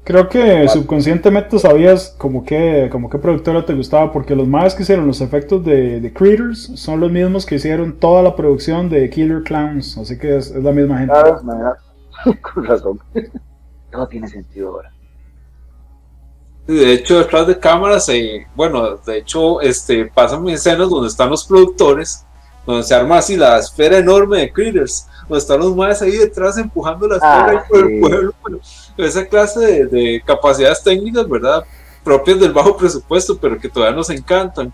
[0.04, 4.82] Creo que subconscientemente sabías como que, como qué productora te gustaba, porque los más que
[4.82, 9.10] hicieron los efectos de, de Critters son los mismos que hicieron toda la producción de
[9.12, 11.14] Killer Clowns, así que es, la misma gente.
[11.14, 11.78] Ah,
[12.42, 13.00] con razón.
[13.92, 14.92] Todo tiene sentido ahora.
[16.66, 21.46] De hecho, detrás de cámaras, eh, bueno, de hecho, este, pasan escenas donde están los
[21.46, 22.26] productores,
[22.66, 26.58] donde se arma así la esfera enorme de Critters, donde están los más ahí detrás
[26.58, 28.34] empujando la esfera ah, por el pueblo
[28.98, 31.64] esa clase de, capacidades técnicas, ¿verdad?
[32.04, 34.74] Propias del bajo presupuesto, pero que todavía nos encantan.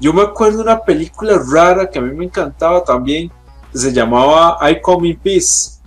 [0.00, 3.30] Yo me acuerdo de una película rara que a mí me encantaba también,
[3.70, 5.80] que se llamaba I Come in Peace.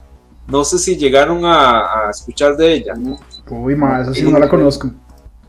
[0.47, 2.93] No sé si llegaron a, escuchar de ella.
[3.49, 4.91] Uy, ma, esa sí no la conozco.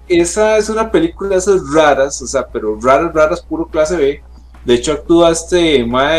[0.08, 4.22] Esa es una película de esas raras, o sea, pero raras, raras, puro clase B.
[4.66, 6.10] De hecho, actúa este ma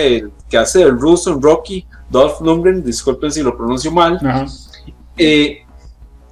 [0.50, 4.20] que hace el ruso en Rocky, Dolph Lundgren, disculpen si lo pronuncio mal.
[5.18, 5.68] Eh,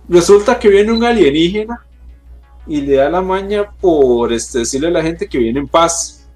[0.07, 1.83] Resulta que viene un alienígena
[2.67, 6.27] y le da la maña por este, decirle a la gente que viene en paz.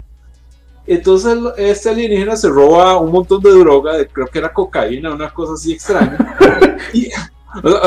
[0.86, 5.52] Entonces este alienígena se roba un montón de droga, creo que era cocaína, una cosa
[5.54, 6.36] así extraña.
[6.92, 7.10] y,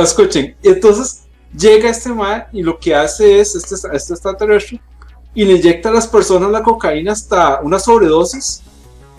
[0.02, 1.24] escuchen, entonces
[1.58, 4.82] llega este mal y lo que hace es, este, este extraterrestre,
[5.36, 8.62] y le inyecta a las personas la cocaína hasta una sobredosis,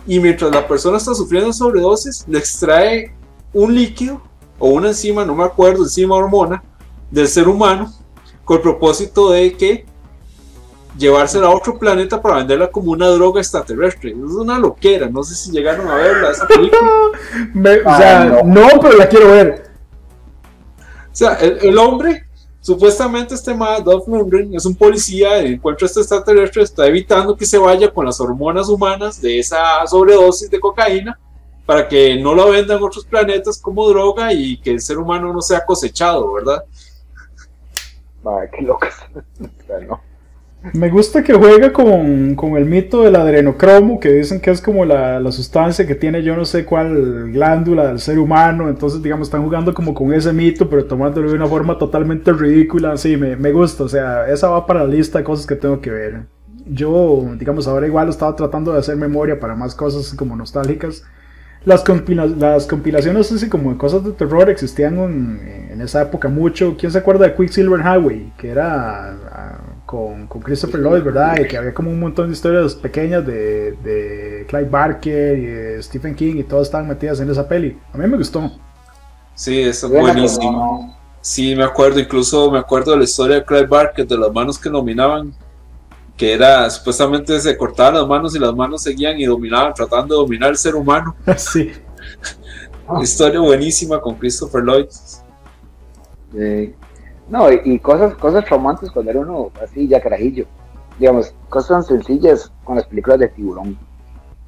[0.06, 3.14] y mientras la persona está sufriendo sobredosis, le extrae
[3.52, 4.20] un líquido
[4.58, 6.62] o una enzima, no me acuerdo, enzima hormona
[7.10, 7.92] del ser humano,
[8.44, 9.86] con el propósito de que
[10.96, 14.10] llevársela a otro planeta para venderla como una droga extraterrestre.
[14.10, 16.90] Es una loquera, no sé si llegaron a verla esa película.
[17.86, 18.68] o sea, no.
[18.80, 19.70] pero la quiero ver.
[20.78, 22.26] O sea, el, hombre,
[22.64, 27.58] supuestamente este más, Dolph Lundgren, es un policía, encuentra este extraterrestre, está evitando que se
[27.58, 31.18] vaya con las hormonas humanas de esa sobredosis de cocaína
[31.66, 35.30] para que no la vendan en otros planetas como droga y que el ser humano
[35.30, 36.64] no sea cosechado, ¿verdad?
[38.24, 38.94] Ay, qué locas.
[39.86, 40.00] no.
[40.72, 45.20] Me gusta que juega con, el mito del adrenocromo, que dicen que es como la,
[45.30, 48.70] sustancia que tiene yo no sé cuál glándula del ser humano.
[48.70, 52.96] Entonces, digamos, están jugando como con ese mito, pero tomándolo de una forma totalmente ridícula.
[52.96, 53.84] Sí, me, me gusta.
[53.84, 56.22] O sea, esa va para la lista de cosas que tengo que ver.
[56.66, 61.04] Yo, digamos, ahora igual estaba tratando de hacer memoria para más cosas como nostálgicas.
[61.66, 61.84] Las,
[62.38, 66.76] las compilaciones así como de cosas de terror existían en, en, esa época mucho.
[66.78, 68.32] ¿Quién se acuerda de Quicksilver Highway?
[68.36, 71.38] Que era ah, con, Christopher Lloyd, ¿verdad?
[71.40, 76.14] Y que había como un montón de historias pequeñas de, de Clive Barker y Stephen
[76.14, 77.78] King y todas estaban metidas en esa peli.
[77.92, 78.50] A mí me gustó.
[79.34, 80.96] Sí, es buenísimo.
[81.20, 84.58] Sí, me acuerdo, incluso me acuerdo de la historia de Clive Barker, de las manos
[84.58, 85.34] que dominaban,
[86.16, 90.20] que era supuestamente se cortaban las manos y las manos seguían y dominaban, tratando de
[90.20, 91.16] dominar el ser humano.
[91.36, 91.72] sí.
[93.02, 94.86] historia buenísima con Christopher Lloyd.
[96.32, 96.74] Sí.
[97.28, 100.46] No, y, cosas, cosas traumantes cuando era uno así ya carajillo.
[100.98, 103.78] Digamos, cosas tan sencillas con las películas de tiburón,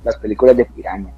[0.04, 1.12] las películas de piraña,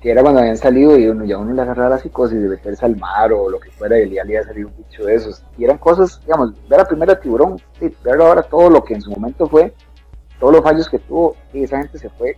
[0.00, 2.86] que era cuando habían salido y uno ya uno le agarraba la psicosis de meterse
[2.86, 5.16] al mar o lo que fuera y día le iba a salir un bicho de
[5.16, 5.44] esos.
[5.58, 9.02] Y eran cosas, digamos, ver la primera tiburón, sí, ver ahora todo lo que en
[9.02, 9.74] su momento fue,
[10.38, 12.36] todos los fallos que tuvo, y esa gente se fue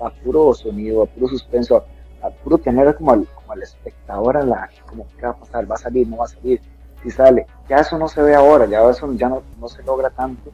[0.00, 1.84] a puro sonido, a puro suspenso,
[2.22, 5.70] a, puro tener como al, como al espectador a la, como, ¿qué va a pasar?
[5.70, 6.08] ¿Va a salir?
[6.08, 6.60] ¿No va a salir?
[7.02, 7.46] Si sale.
[7.68, 10.50] Ya eso no se ve ahora, ya eso ya no, no se logra tanto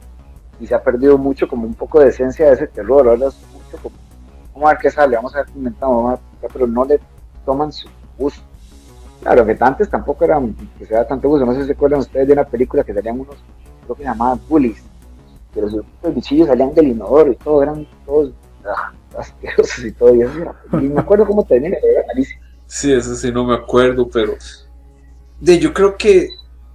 [0.59, 3.07] y se ha perdido mucho como un poco de esencia de ese terror.
[3.07, 3.95] Ahora es mucho como,
[4.53, 6.19] vamos a ver qué sale, vamos a ver qué inventamos,
[6.53, 6.99] pero no le
[7.45, 8.41] toman su gusto.
[9.21, 10.39] Claro, que antes tampoco era
[10.77, 11.45] que se da tanto gusto.
[11.45, 13.35] No sé si se acuerdan ustedes de una película que salían unos,
[13.83, 14.83] creo que llamaban Bullies,
[15.53, 15.75] que los,
[16.13, 18.31] bichillos salían del inodoro y todo, eran todos
[18.65, 20.15] ah, asquerosos y todo.
[20.15, 20.31] Y, eso
[20.73, 22.41] y me acuerdo cómo tenía, era malísimo.
[22.67, 24.33] Sí, eso sí no me acuerdo, pero
[25.39, 26.29] de, yo creo que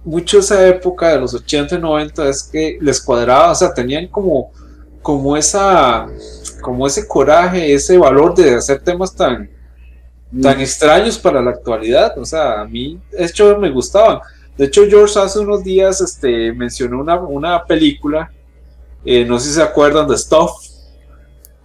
[0.05, 4.07] mucho esa época de los 80 y 90 es que les cuadraba, o sea, tenían
[4.07, 4.51] como,
[5.01, 6.07] como esa,
[6.61, 9.49] como ese coraje, ese valor de hacer temas tan,
[10.41, 14.19] tan extraños para la actualidad, o sea, a mí, de hecho, me gustaban.
[14.57, 18.31] De hecho, George hace unos días este, mencionó una, una película,
[19.05, 20.51] eh, no sé si se acuerdan de Stuff,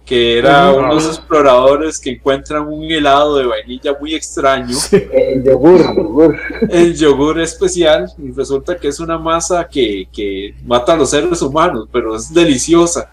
[0.09, 4.75] que era unos exploradores que encuentran un helado de vainilla muy extraño.
[4.91, 6.35] El yogur,
[6.67, 11.39] El yogur especial y resulta que es una masa que, que mata a los seres
[11.43, 13.07] humanos, pero es deliciosa.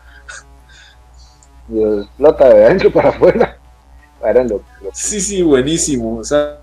[1.68, 3.58] Y explota de adentro para afuera.
[4.94, 6.16] Sí, sí, buenísimo.
[6.16, 6.60] O sea,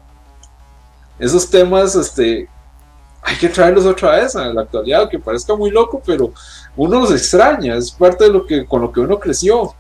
[1.20, 2.50] esos temas, este,
[3.22, 6.34] hay que traerlos otra vez a la actualidad, que parezca muy loco, pero
[6.76, 9.76] uno los extraña, es parte de lo que con lo que uno creció.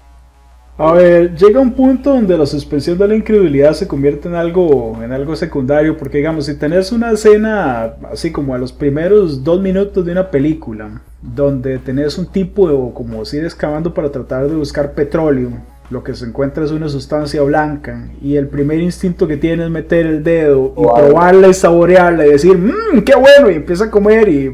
[0.75, 4.97] A ver, llega un punto donde la suspensión de la incredulidad se convierte en algo,
[5.03, 9.61] en algo secundario, porque digamos, si tenés una escena así como a los primeros dos
[9.61, 14.93] minutos de una película, donde tenés un tipo como si excavando para tratar de buscar
[14.93, 15.51] petróleo,
[15.89, 19.69] lo que se encuentra es una sustancia blanca y el primer instinto que tiene es
[19.69, 23.91] meter el dedo y probarla y saborearla y decir, mmm, qué bueno, y empieza a
[23.91, 24.51] comer y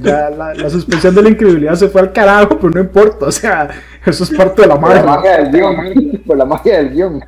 [0.00, 3.70] ya la, suspensión de la incredulidad se fue al carajo, pero no importa, o sea,
[4.04, 5.02] eso es parte de la magia.
[5.02, 7.24] Por la magia del guion, por la magia del guion.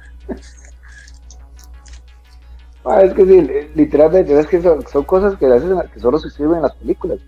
[2.85, 6.29] Ah, es que sí, literalmente, es que son, cosas que, a veces, que solo se
[6.29, 7.19] escriben en las películas,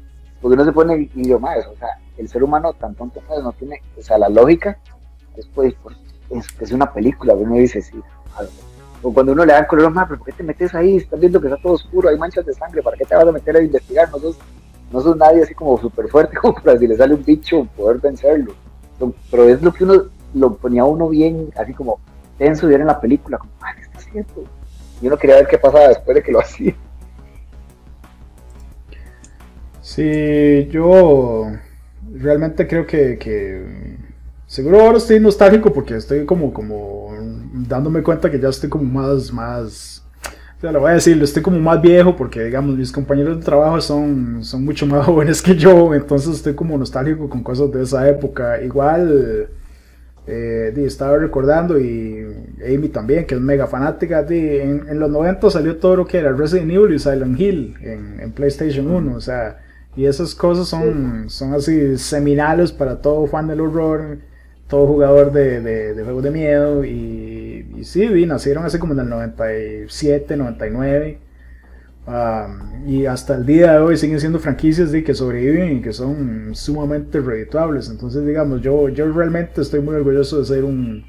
[0.41, 3.53] porque no se pone y yo más, o sea, el ser humano tan tonto no
[3.53, 4.79] tiene, o sea, la lógica
[5.37, 5.75] es pues,
[6.31, 8.01] es, una película, uno dice, sí.
[9.03, 10.97] Cuando uno le da color más, ¿por qué te metes ahí?
[10.97, 13.33] Estás viendo que está todo oscuro, hay manchas de sangre, ¿para qué te vas a
[13.33, 14.11] meter a investigar?
[14.11, 14.37] No sos,
[14.93, 17.99] no sos nadie así como súper fuerte como para si le sale un bicho poder
[17.99, 18.55] vencerlo.
[19.31, 21.99] Pero es lo que uno lo ponía uno bien, así como
[22.39, 24.45] tenso era en la película, como, ah, ¿qué está haciendo?
[25.01, 26.75] Y uno quería ver qué pasaba después de que lo hacía.
[29.81, 31.51] Sí, yo
[32.13, 33.99] realmente creo que, que
[34.51, 37.15] seguro ahora estoy nostálgico porque estoy como, como
[37.53, 40.05] dándome cuenta que ya estoy como más, más,
[40.61, 43.81] sea, lo voy a decir, estoy como más viejo porque, digamos, mis compañeros de trabajo
[43.81, 48.09] son, son mucho más jóvenes que yo, entonces estoy como nostálgico con cosas de esa
[48.09, 48.61] época.
[48.61, 49.51] Igual,
[50.27, 52.27] eh, estaba recordando y
[52.67, 56.33] Amy también, que es mega fanática, de, en, los 90 salió todo lo que era
[56.33, 59.61] Resident Evil y Silent Hill en, en PlayStation 1, o sea,
[59.95, 64.19] y esas cosas son, son así seminales para todo fan del horror,
[64.71, 70.37] todo jugador de, juegos de miedo, y, y sí, nacieron así como en el 97,
[70.37, 71.19] 99.
[72.87, 76.55] y hasta el día de hoy siguen siendo franquicias de que sobreviven y que son
[76.55, 77.91] sumamente redituables.
[77.91, 81.05] Entonces, digamos, yo, yo realmente estoy muy orgulloso de ser un,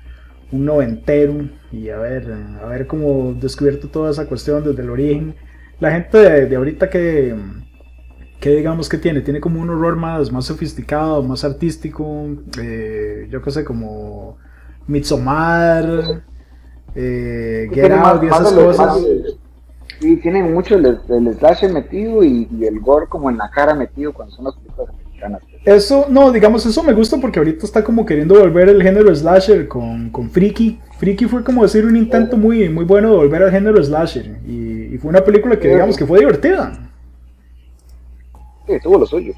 [0.51, 5.35] noventero y a ver, a cómo descubierto toda esa cuestión desde el origen.
[5.79, 7.35] La gente de ahorita que,
[8.41, 9.21] que digamos que tiene?
[9.21, 12.27] Tiene como un horror más, más sofisticado, más artístico,
[12.59, 14.37] eh, yo qué sé, como
[14.87, 16.23] Midsommar,
[16.95, 18.99] eh, Get Out y esas cosas.
[19.99, 24.11] sí, tienen mucho el, el slasher metido y, el gore como en la cara metido
[24.11, 25.43] cuando son las películas americanas.
[25.63, 29.67] Eso, no, digamos, eso me gusta porque ahorita está como queriendo volver el género slasher
[29.67, 30.79] con, con Freaky.
[30.97, 34.95] Freaky fue como decir un intento muy, muy bueno de volver al género slasher y,
[34.95, 36.87] y fue una película que digamos que fue divertida
[38.79, 39.33] tuvo lo suyo.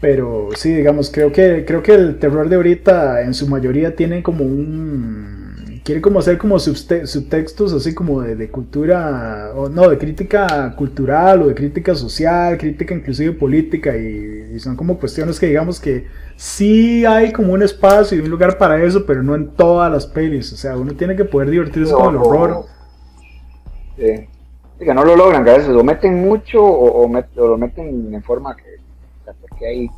[0.00, 4.22] Pero sí, digamos, creo que, creo que el terror de ahorita en su mayoría tiene
[4.22, 5.80] como un...
[5.84, 11.46] Quiere como hacer como subtextos así como de, cultura, o no, de crítica cultural o
[11.46, 17.32] de crítica social, crítica inclusive política y, son como cuestiones que digamos que sí hay
[17.32, 20.52] como un espacio y un lugar para eso, pero no en todas las pelis.
[20.52, 22.64] O sea, uno tiene que poder divertirse con el horror.
[23.96, 24.26] Sí
[24.78, 28.54] que no lo logran, que a veces lo meten mucho o, lo meten en forma
[28.56, 28.76] que,
[29.58, 29.90] que hay.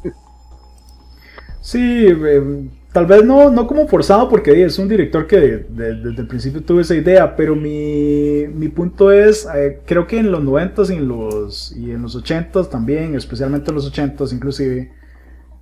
[1.60, 6.26] Sí, eh, tal vez no, no como forzado porque es un director que desde el
[6.26, 10.90] principio tuvo esa idea, pero mi, mi punto es, eh, creo que en los 90s
[10.90, 14.92] y en los, y en los 80s también, especialmente en los 80s inclusive,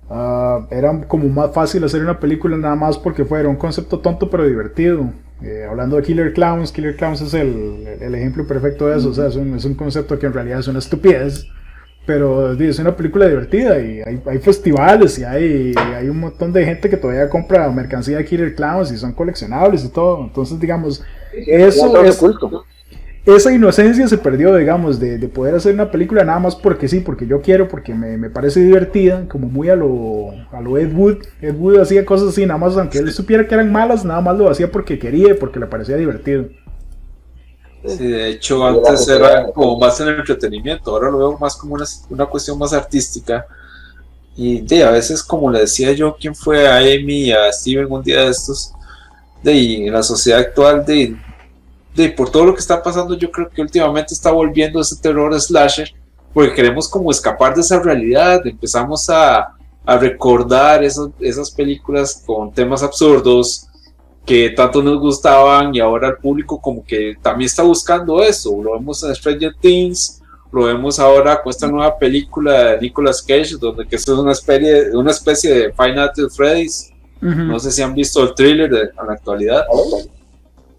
[0.09, 4.29] uh, era como más fácil hacer una película nada más porque fuera un concepto tonto
[4.29, 5.11] pero divertido.
[5.41, 9.09] Eh, hablando de Killer Clowns, Killer Clowns es el, el ejemplo perfecto de eso.
[9.09, 11.47] O sea, es un, es un, concepto que en realidad es una estupidez,
[12.05, 16.65] pero es una película divertida y hay, hay festivales y hay, hay, un montón de
[16.65, 20.23] gente que todavía compra mercancía de Killer Clowns y son coleccionables y todo.
[20.23, 22.19] Entonces, digamos, eso es,
[23.35, 27.01] esa inocencia se perdió, digamos, de, de, poder hacer una película nada más porque sí,
[27.01, 30.93] porque yo quiero, porque me, me, parece divertida, como muy a lo, a lo Ed
[30.93, 31.17] Wood.
[31.41, 34.37] Ed Wood hacía cosas así, nada más, aunque él supiera que eran malas, nada más
[34.37, 36.45] lo hacía porque quería y porque le parecía divertido.
[37.85, 41.75] Sí, de hecho, antes era como más en el entretenimiento, ahora lo veo más como
[41.75, 43.45] una, una cuestión más artística.
[44.37, 47.91] Y de, a veces, como le decía yo, ¿quién fue a Amy y a Steven
[47.91, 48.71] un día de estos?
[49.43, 51.17] De, en la sociedad actual, de
[51.97, 55.33] de por todo lo que está pasando, yo creo que últimamente está volviendo ese terror
[55.41, 55.91] slasher,
[56.31, 62.51] porque queremos como escapar de esa realidad, empezamos a, a recordar esas, esas películas con
[62.53, 63.67] temas absurdos
[64.27, 68.73] que tanto nos gustaban y ahora el público como que también está buscando eso, lo
[68.73, 73.87] vemos en Stranger Things, lo vemos ahora con esta nueva película de Nicolas Cage, donde
[73.87, 78.21] que es una especie, una especie de Nights at Freddy's, no sé si han visto
[78.21, 79.65] el thriller de, en la actualidad.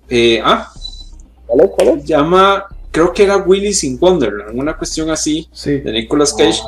[0.08, 0.72] Eh, ah,
[1.48, 6.62] ¿Cuál Llama, creo que era Willy sin Wonderland, una cuestión así de Nicolas Cage.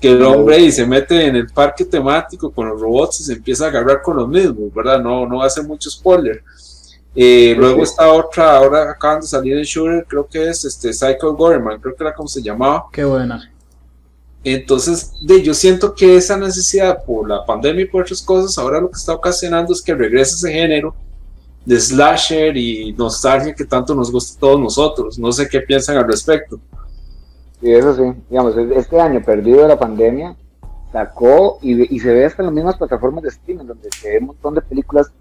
[0.00, 3.32] Que el hombre y se mete en el parque temático con los robots y se
[3.32, 5.02] empieza a agarrar con los mismos, ¿verdad?
[5.02, 6.44] No, no va a ser mucho spoiler.
[7.16, 11.34] Eh, luego está otra, ahora acaban de salir en Shooter, creo que es este Psycho
[11.34, 12.84] Gorman, creo que era como se llamaba.
[12.92, 13.50] Qué buena.
[14.44, 18.80] Entonces, de, yo siento que esa necesidad por la pandemia y por otras cosas, ahora
[18.80, 20.94] lo que está ocasionando es que regrese ese género
[21.68, 25.18] de slasher y nostalgia que tanto nos gusta a todos nosotros.
[25.18, 26.58] No sé qué piensan al respecto.
[27.60, 28.04] Sí, eso sí.
[28.30, 30.34] Digamos, este año perdido de la pandemia
[30.90, 34.28] sacó y, se ve hasta en las mismas plataformas de streaming, donde se ve un
[34.28, 35.12] montón de películas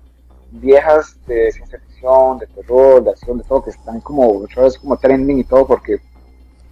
[0.52, 4.78] viejas de ciencia ficción, de terror, de acción, de todo, que están como otra vez
[4.78, 5.98] como trending y todo, porque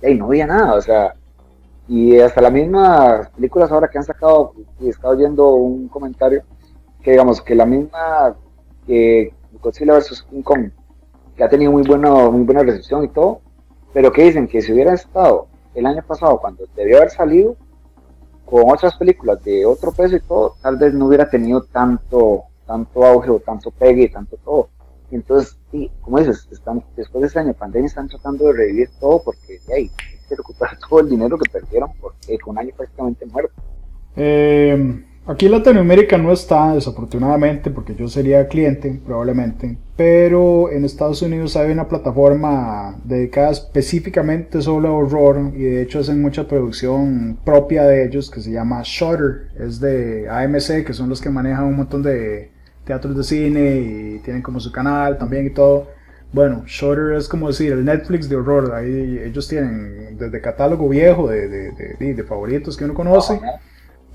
[0.02, 1.16] hey, no había nada, o sea,
[1.90, 6.44] y hasta las mismas películas ahora que han sacado, y he estado oyendo un comentario,
[7.04, 8.38] que digamos que la misma
[8.88, 9.34] que
[9.66, 10.26] Godzilla vs.
[10.30, 10.70] King Kong,
[11.36, 13.42] que ha tenido muy buena, muy buena recepción y todo,
[13.94, 17.58] pero que dicen que si hubiera estado el año pasado, cuando debió haber salido,
[18.46, 23.04] con otras películas de otro peso y todo, tal vez no hubiera tenido tanto, tanto
[23.04, 24.70] auge o tanto pegue tanto todo.
[25.10, 28.90] Entonces, sí, como dices, están, después de ese año de pandemia están tratando de revivir
[29.00, 29.90] todo porque hay
[30.30, 33.54] que recuperar todo el dinero que perdieron porque fue un año prácticamente muerto.
[34.16, 39.76] Eh, Aquí Latinoamérica no está, desafortunadamente, porque yo sería cliente, probablemente.
[39.98, 46.00] Pero en Estados Unidos hay una plataforma dedicada específicamente solo a horror y de hecho
[46.00, 49.48] hacen mucha producción propia de ellos que se llama Shutter.
[49.58, 52.52] Es de AMC, que son los que manejan un montón de
[52.84, 55.88] teatros de cine y tienen como su canal también y todo.
[56.34, 58.76] Bueno, Shutter es como decir el Netflix de horror.
[58.76, 63.42] Ahí ellos tienen desde catálogo viejo de, de, de favoritos que uno conoce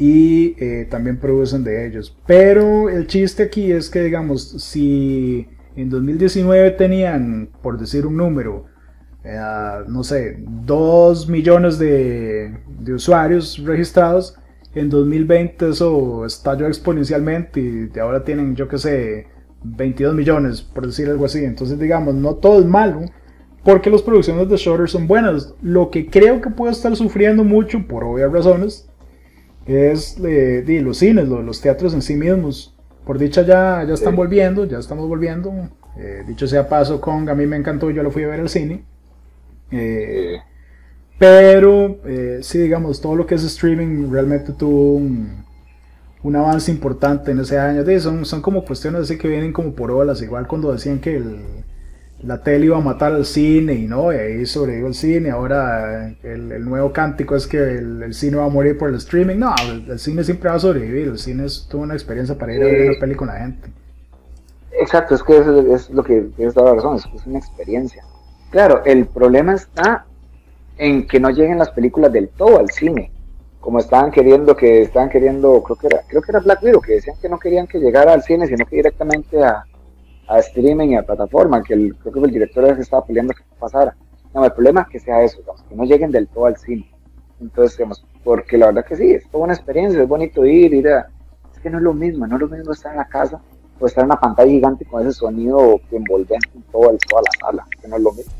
[0.00, 2.16] y eh, también producen de ellos.
[2.26, 5.46] Pero el chiste aquí es que, digamos, si
[5.76, 8.64] en 2019 tenían, por decir un número,
[9.22, 9.38] eh,
[9.88, 12.56] no sé, 2 millones de,
[12.92, 14.36] usuarios registrados,
[14.74, 17.60] en 2020 eso estalló exponencialmente
[17.94, 19.26] y ahora tienen, yo que sé,
[19.62, 21.44] 22 millones, por decir algo así.
[21.44, 23.02] Entonces, digamos, no todo es malo,
[23.64, 25.52] porque las producciones de Shutter son buenas.
[25.60, 28.89] Lo que creo que puede estar sufriendo mucho, por obvias razones,
[29.66, 32.74] es de, los cines, los teatros en sí mismos.
[33.04, 35.52] Por dicha ya, ya están volviendo, ya estamos volviendo.
[35.96, 38.48] Eh, dicho sea paso, Kong a mí me encantó, yo lo fui a ver al
[38.48, 38.84] cine.
[39.70, 40.38] Eh,
[41.18, 45.44] pero eh, sí, digamos, todo lo que es streaming realmente tuvo un,
[46.22, 47.84] un avance importante en ese año.
[48.00, 51.59] son, son como cuestiones así que vienen como por olas, igual cuando decían que el,
[52.22, 55.30] la tele iba a matar al cine y no, y ahí sobrevivió el cine.
[55.30, 59.36] Ahora el, nuevo cántico es que el, cine va a morir por el streaming.
[59.36, 59.54] No,
[59.88, 61.08] el, cine siempre va a sobrevivir.
[61.08, 63.70] El cine es toda una experiencia para ir a ver una peli con la gente.
[64.72, 65.38] Exacto, es que
[65.74, 68.04] es, lo que tienes toda la razón, es, una experiencia.
[68.50, 70.06] Claro, el problema está
[70.78, 73.10] en que no lleguen las películas del todo al cine.
[73.60, 76.94] Como estaban queriendo, que estaban queriendo, creo que era, creo que era Black Widow, que
[76.94, 79.64] decían que no querían que llegara al cine, sino que directamente a,
[80.30, 83.42] a streaming y a plataforma, que el, creo que el director que estaba peleando que
[83.58, 83.96] pasara.
[84.32, 86.88] No, el problema es que sea eso, que no lleguen del todo al cine.
[87.40, 90.88] Entonces, digamos, porque la verdad que sí, es toda una experiencia, es bonito ir, ir
[90.88, 91.08] a...
[91.52, 93.40] Es que no es lo mismo, no es lo mismo estar en la casa
[93.80, 97.46] o estar en una pantalla gigante con ese sonido que envolvente en todo toda la
[97.46, 98.32] sala, que no es lo mismo.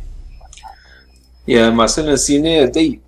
[1.47, 3.01] Y además en el cine, de,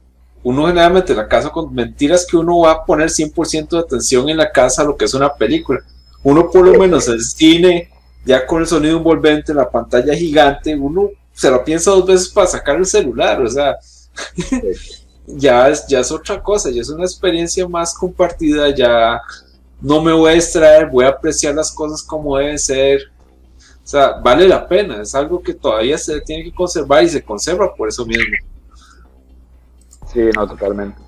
[0.42, 4.28] uno generalmente en la casa con mentiras que uno va a poner 100% de atención
[4.28, 5.80] en la casa a lo que es una película.
[6.24, 7.91] Uno por lo menos el cine
[8.24, 12.46] ya con el sonido envolvente, la pantalla gigante, uno se lo piensa dos veces para
[12.46, 13.76] sacar el celular, o sea,
[15.26, 19.20] ya, es, ya es otra cosa, ya es una experiencia más compartida, ya
[19.80, 23.00] no me voy a distraer, voy a apreciar las cosas como deben ser,
[23.58, 27.22] o sea, vale la pena, es algo que todavía se tiene que conservar y se
[27.22, 28.36] conserva por eso mismo.
[30.12, 31.00] Sí, no, totalmente.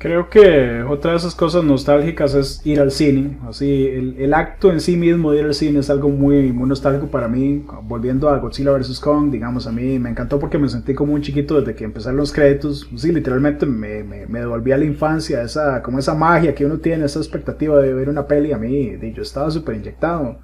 [0.00, 3.38] Creo que otra de esas cosas nostálgicas es ir al cine.
[3.46, 7.08] Así, el, acto en sí mismo de ir al cine es algo muy, muy nostálgico
[7.08, 7.66] para mí.
[7.82, 8.98] Volviendo a Godzilla vs.
[8.98, 12.16] Kong, digamos, a mí me encantó porque me sentí como un chiquito desde que empezaron
[12.16, 12.88] los créditos.
[12.96, 16.78] Sí, literalmente me, me, me devolví a la infancia, esa, como esa magia que uno
[16.78, 18.52] tiene, esa expectativa de ver una peli.
[18.52, 20.38] A mí, yo estaba súper inyectado.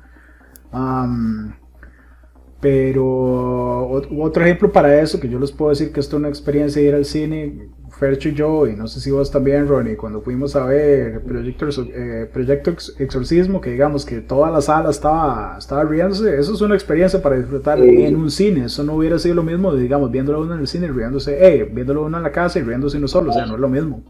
[2.61, 6.80] Pero otro ejemplo para eso, que yo les puedo decir que esto es una experiencia
[6.80, 10.20] de ir al cine, Fercho y yo, y no sé si vos también, Ronnie, cuando
[10.20, 15.82] fuimos a ver Proyecto, eh, Proyecto Exorcismo, que digamos que toda la sala estaba, estaba
[15.84, 18.66] riéndose, eso es una experiencia para disfrutar en un cine.
[18.66, 21.64] Eso no hubiera sido lo mismo, digamos, viéndolo uno en el cine y riéndose, eh,
[21.64, 24.02] viéndolo uno en la casa y riéndose uno solo, o sea, no es lo mismo.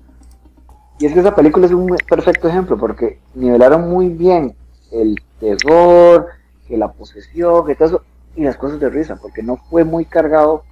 [0.99, 4.55] Y es que esa película es un perfecto ejemplo, porque nivelaron muy bien
[4.91, 6.27] el terror,
[6.67, 8.03] que la posesión, que todo eso,
[8.37, 10.63] y las cosas de risa, porque no fue muy cargado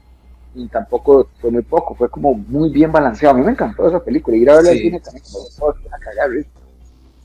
[0.55, 3.35] y tampoco fue muy poco, fue como muy bien balanceado.
[3.35, 5.25] A mí me encantó esa película, ir a verla al cine también,
[6.01, 6.31] cagar,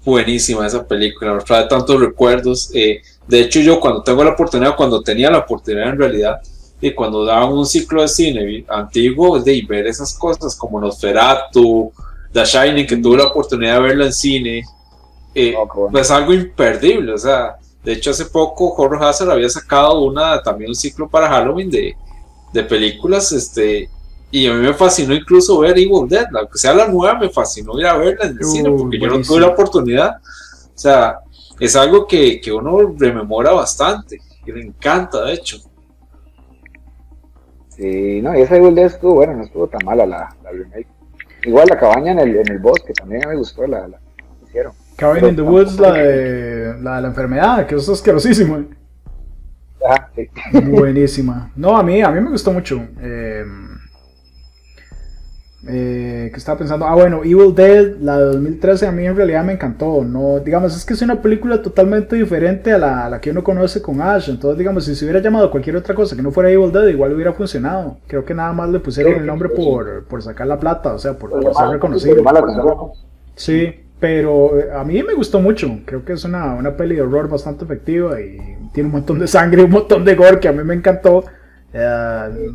[0.04, 2.72] Buenísima esa película, nos trae tantos recuerdos.
[2.74, 6.42] Eh, de hecho, yo cuando tengo la oportunidad, cuando tenía la oportunidad en realidad,
[6.82, 11.92] y cuando daban un ciclo de cine antiguo, de ver esas cosas como Nosferatu,
[12.32, 14.64] The Shining, que tuve la oportunidad de verla en cine,
[15.36, 17.14] eh, oh, pues algo imperdible.
[17.14, 17.58] O sea,
[17.90, 21.96] de hecho, hace poco Horror Hazard había sacado una, también un ciclo para Halloween de,
[22.54, 23.90] de películas, este,
[24.30, 27.80] y a mí me fascinó incluso ver Evil Dead, aunque sea la nueva, me fascinó
[27.80, 30.18] ir a verla en el cine porque yo no tuve la oportunidad.
[30.18, 31.18] O sea,
[31.60, 35.58] es algo que, que uno rememora bastante, que le encanta, de hecho.
[37.70, 40.88] Sí, no, y esa Evil Dead estuvo, bueno, no estuvo tan mala la, la remake.
[41.44, 43.90] Igual la cabaña en el, en el bosque también me gustó la.
[45.00, 48.58] Cabin in the Woods, la de, la de la enfermedad, que eso es asquerosísimo.
[48.58, 48.68] ¿eh?
[50.66, 51.52] Buenísima.
[51.56, 52.86] No, a mí, a mí me gustó mucho.
[53.02, 53.45] Eh,
[55.68, 59.43] eh, que estaba pensando, ah bueno, Evil Dead, la de 2013 a mí en realidad
[59.43, 63.43] me encantó, no, digamos, es que es una película totalmente diferente a la, que uno
[63.43, 66.50] conoce con Ash, entonces digamos, si se hubiera llamado cualquier otra cosa que no fuera
[66.50, 70.24] Evil Dead, igual hubiera funcionado, creo que nada más le pusieron el nombre por, por
[70.24, 72.24] sacar la plata, o sea, por, ser reconocido.
[73.36, 75.80] Sí, Pero a mí me gustó mucho.
[75.86, 78.38] Creo que es una, una peli de horror bastante efectiva y
[78.74, 81.26] tiene un montón de sangre, un montón de gore que a mí me encantó.
[81.74, 82.50] Eh,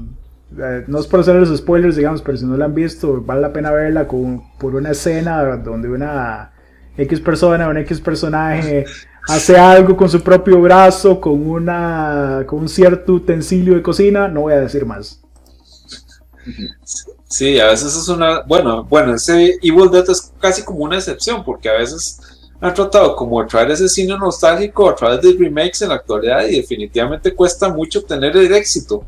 [0.58, 3.42] eh, no es por hacer los spoilers, digamos, pero si no la han visto, vale
[3.42, 6.52] la pena verla con, por una escena donde una
[6.96, 8.86] X persona, un X personaje
[9.28, 14.28] hace algo con su propio brazo, con, una, con un cierto utensilio de cocina.
[14.28, 15.22] No voy a decir más.
[17.34, 18.42] Sí, a veces es una.
[18.42, 22.20] Bueno, bueno, ese Evil Dead es casi como una excepción, porque a veces
[22.60, 26.46] han tratado como de traer ese cine nostálgico a través de remakes en la actualidad
[26.46, 29.02] y definitivamente cuesta mucho obtener el éxito.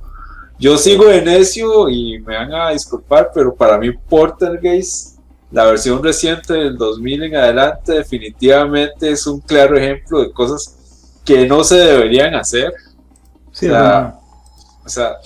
[0.59, 5.21] Yo sigo de necio y me van a disculpar, pero para mí Portergeist,
[5.53, 11.47] la versión reciente del 2000 en adelante, definitivamente es un claro ejemplo de cosas que
[11.47, 12.75] no se deberían hacer.
[13.53, 15.17] Sí, o sea,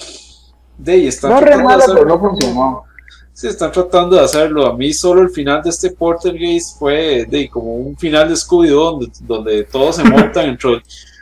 [0.76, 2.89] de ahí están no tratando de no funcionó.
[3.41, 4.66] Sí, están tratando de hacerlo.
[4.66, 8.91] A mí solo el final de este Portergeist fue de como un final de Scooby-Doo
[8.91, 10.78] donde, donde todos se montan dentro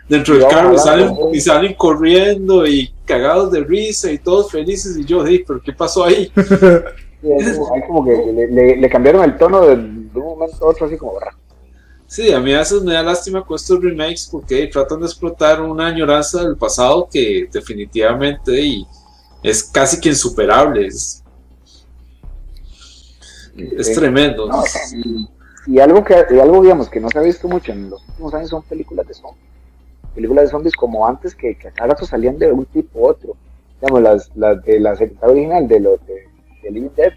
[0.08, 4.96] dentro del carro y salen, y salen corriendo y cagados de risa y todos felices
[4.96, 6.32] y yo, hey, pero ¿qué pasó ahí?
[7.20, 7.28] Sí,
[7.88, 11.14] como, que le, le, cambiaron el tono de, un momento a otro así como
[12.06, 15.60] Sí, a mí a veces me da lástima con estos remakes porque tratan de explotar
[15.60, 18.86] una añoranza del pasado que definitivamente y
[19.42, 20.86] es casi que insuperable.
[20.86, 21.24] Es,
[23.94, 24.48] tremendo.
[25.66, 28.50] y, algo que algo digamos que no se ha visto mucho en los últimos años
[28.50, 29.48] son películas de zombies
[30.18, 33.06] películas de zombies como antes que, que a cada rato salían de un tipo u
[33.06, 33.36] otro.
[33.80, 36.24] Digamos, las, las de la serie original de los de,
[36.60, 37.12] de Living Dead.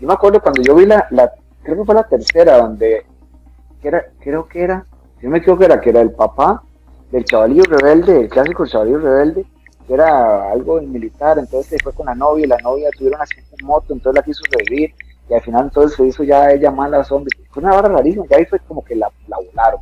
[0.00, 1.32] Yo me acuerdo cuando yo vi la, la,
[1.64, 3.04] creo que fue la tercera, donde
[3.82, 4.86] que era, creo que era,
[5.20, 6.62] yo me equivoco, era que era el papá
[7.10, 9.44] del chavalillo rebelde, el clásico chavalillo rebelde,
[9.88, 13.56] que era algo militar, entonces se fue con la novia y la novia tuvieron accidente
[13.58, 14.94] en moto, entonces la quiso revivir
[15.28, 17.30] y al final entonces se hizo ya ella mala zombie.
[17.50, 19.80] Fue una barra rarísima, ya ahí fue como que la, la volaron.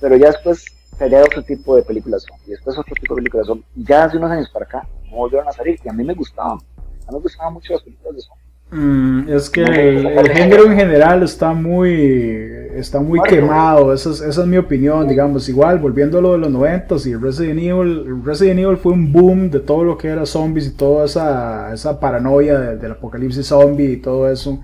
[0.00, 0.64] Pero ya después
[0.96, 3.64] sería otro tipo de películas y después otro tipo de películas son.
[3.74, 6.58] Ya hace unos años para acá no volvieron a salir, y a mí me gustaban.
[7.06, 8.49] A mí me gustaban mucho las películas de zombies.
[8.72, 14.42] Mm, es que el, género en general está muy está muy quemado, esa es, esa
[14.42, 18.60] es mi opinión, digamos, igual volviendo a lo de los noventas y Resident Evil, Resident
[18.60, 22.60] Evil fue un boom de todo lo que era zombies y toda esa, esa paranoia
[22.60, 24.60] del apocalipsis zombie y todo eso.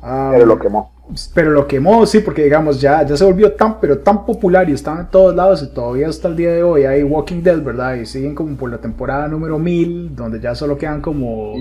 [0.00, 0.90] Pero lo quemó.
[1.34, 4.72] pero lo quemó, sí, porque digamos, ya, ya se volvió tan, pero tan popular y
[4.72, 7.96] están en todos lados y todavía hasta el día de hoy hay Walking Dead, ¿verdad?
[7.96, 11.54] Y siguen como por la temporada número 1000, donde ya solo quedan como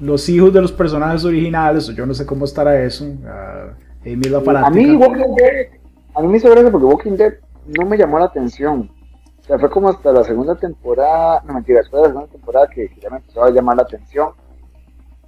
[0.00, 3.04] los hijos de los personajes originales, o yo no sé cómo estará eso.
[3.04, 5.66] Uh, a mí Walking Dead,
[6.14, 7.34] a mí me hizo gracia porque Walking Dead
[7.78, 8.90] no me llamó la atención.
[9.40, 12.68] O sea, fue como hasta la segunda temporada, no mentira, después de la segunda temporada
[12.68, 14.30] que, ya me empezó a llamar la atención.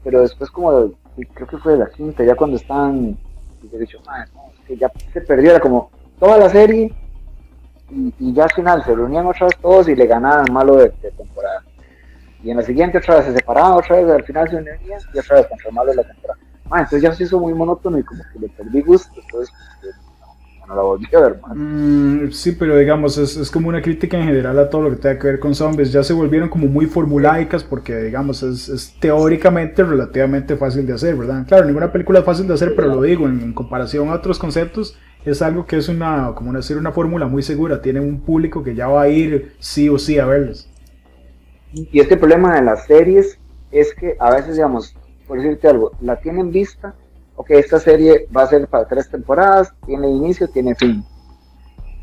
[0.05, 0.93] Pero después como,
[1.35, 3.19] creo que fue de la quinta, ya cuando están
[3.63, 3.99] y he dicho,
[4.67, 6.95] que ya se perdió, era como toda la serie
[7.91, 11.65] y, ya al final se reunían otra vez todos y le ganaban malo de, temporada.
[12.43, 14.79] Y en la siguiente otra vez se separaban, otra vez al final se unían
[15.13, 16.41] y otra vez contra malo la temporada.
[16.71, 19.53] entonces ya se hizo muy monótono y como que le perdí gusto, entonces
[20.69, 21.53] no la volví a ver más.
[21.55, 24.97] Mm, sí, pero digamos, es, es, como una crítica en general a todo lo que
[24.97, 25.91] tenga que ver con zombies.
[25.93, 31.17] Ya se volvieron como muy formulaicas porque, digamos, es, es teóricamente relativamente fácil de hacer,
[31.17, 31.47] ¿verdad?
[31.47, 34.97] Claro, ninguna película es fácil de hacer, pero lo digo, en, comparación a otros conceptos,
[35.25, 37.83] es algo que es una, como decir, una fórmula muy segura.
[37.83, 40.68] Tienen un público que ya va a ir sí o sí a verles.
[41.73, 43.39] Y este problema de las series
[43.71, 44.97] es que a veces, digamos,
[45.27, 46.95] por decirte algo, la tienen vista
[47.39, 51.05] ok, esta serie va a ser para tres temporadas, tiene inicio, tiene fin.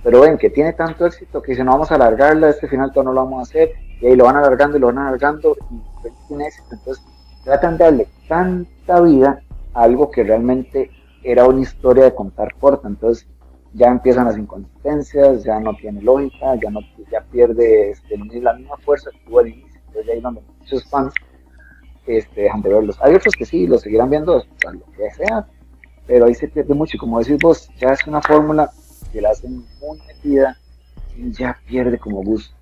[0.02, 3.04] Pero ven que tiene tanto éxito que dicen, no vamos a alargarla, este final todo
[3.04, 5.82] no lo vamos a hacer, y ahí lo van alargando y lo van alargando, y
[6.02, 6.70] pues, tiene éxito.
[6.72, 7.04] Entonces
[7.44, 9.42] tratan de darle tanta vida
[9.74, 10.90] a algo que realmente
[11.22, 12.88] era una historia de contar corta.
[12.88, 13.28] Entonces
[13.76, 16.80] ya empiezan las inconsistencias, ya no tiene lógica, ya no
[17.12, 19.82] ya pierde este, la misma fuerza que tuvo al inicio.
[19.88, 21.14] Entonces ahí donde muchos fans
[22.08, 22.98] este, dejan de verlos.
[23.02, 25.46] Hay otros que sí, los seguirán viendo, lo que sea,
[26.08, 26.96] pero ahí se pierde mucho.
[26.96, 28.72] Y como decís vos, ya es una fórmula
[29.12, 30.58] que la hacen muy metida
[31.18, 32.56] y ya pierde como gusto.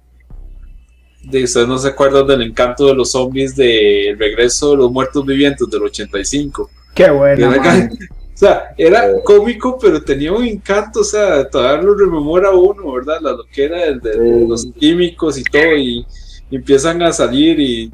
[1.24, 5.24] De ustedes no se acuerdan del encanto de los zombies de regreso de los muertos
[5.26, 6.70] vivientes del 85.
[6.96, 7.52] Qué bueno.
[8.34, 13.20] O sea, era cómico, pero tenía un encanto, o sea, todavía lo rememora uno, ¿verdad?
[13.22, 16.06] La lo que era el de los químicos y todo, y,
[16.50, 17.92] y empiezan a salir y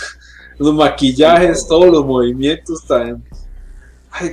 [0.58, 3.22] los maquillajes, todos los movimientos tan...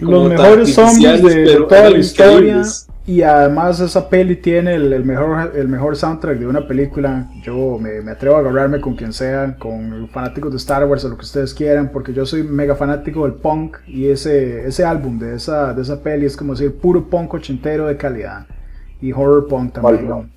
[0.01, 2.63] los mejores zombies de toda la historia
[3.09, 7.27] Y además esa peli tiene el, mejor, el mejor soundtrack de una película.
[7.41, 11.17] Yo me, atrevo a agarrarme con quien sea, con fanáticos de Star Wars o lo
[11.17, 15.33] que ustedes quieran, porque yo soy mega fanático del punk y ese, ese álbum de
[15.33, 18.45] esa, de esa peli es como decir puro punk ochentero de calidad.
[19.01, 20.31] Y horror punk también.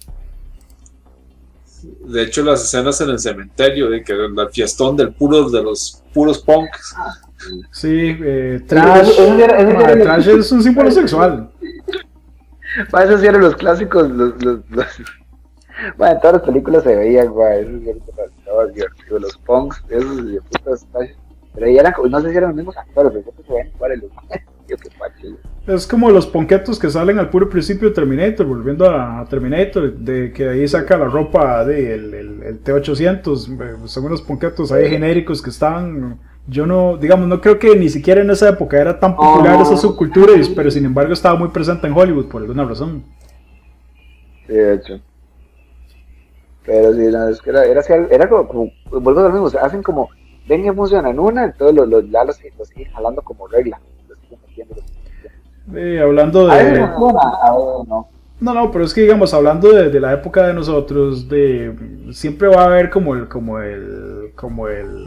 [2.07, 6.03] De hecho, las escenas en el cementerio, de que el fiestón del puro, de los
[6.15, 6.95] puros punks.
[7.71, 9.11] Sí, eh, trash.
[10.03, 11.52] trash es un símbolo sexual.
[12.91, 14.61] Para eso sí eran los clásicos, los, los,
[15.97, 20.87] Bueno, en todas las películas se veían, güey, eso los punks, esos de putas,
[21.55, 24.13] pero ahí eran, no sé si eran los mismos actores, pero se ven iguales los
[25.67, 30.33] es como los ponquetos que salen al puro principio de Terminator, volviendo a Terminator, de
[30.33, 35.41] que ahí saca la ropa de el, el, T800, eh, son unos ponquetos ahí genéricos
[35.41, 39.15] que estaban yo no, digamos, no creo que ni siquiera en esa época era tan
[39.15, 43.05] popular esa subcultura, pero sin embargo estaba muy presente en Hollywood por alguna razón.
[44.47, 45.01] Sí, de hecho.
[46.65, 50.09] Pero sí, no, es que era, era, era como, vuelvo a lo mismo, hacen como,
[50.49, 53.81] ven que funciona en una, entonces los, los, los, los siguen jalando como regla.
[55.73, 56.81] Sí, hablando de...
[56.81, 58.09] no.
[58.41, 61.77] No, no, pero es que digamos, hablando de, de, la época de nosotros, de
[62.11, 65.07] siempre va a haber como el, como el, como el,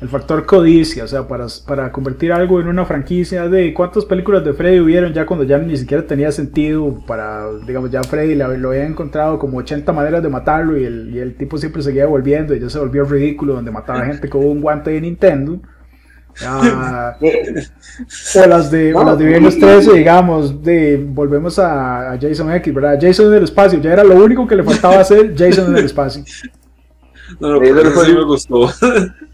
[0.00, 4.44] el factor codicia, o sea, para, para convertir algo en una franquicia de cuántas películas
[4.44, 8.44] de Freddy hubieron ya cuando ya ni siquiera tenía sentido para, digamos, ya Freddy lo,
[8.46, 12.54] había encontrado como 80 maneras de matarlo y el, y el tipo siempre seguía volviendo
[12.54, 15.60] y ya se volvió ridículo donde mataba gente con un guante de Nintendo.
[16.46, 22.72] Ah, o las de, o las de Viernes 13, digamos, de, volvemos a, Jason X,
[22.72, 22.98] ¿verdad?
[23.00, 25.84] Jason en el espacio, ya era lo único que le faltaba hacer Jason en el
[25.86, 26.22] espacio.
[27.40, 28.70] No, no, pero sí me gustó.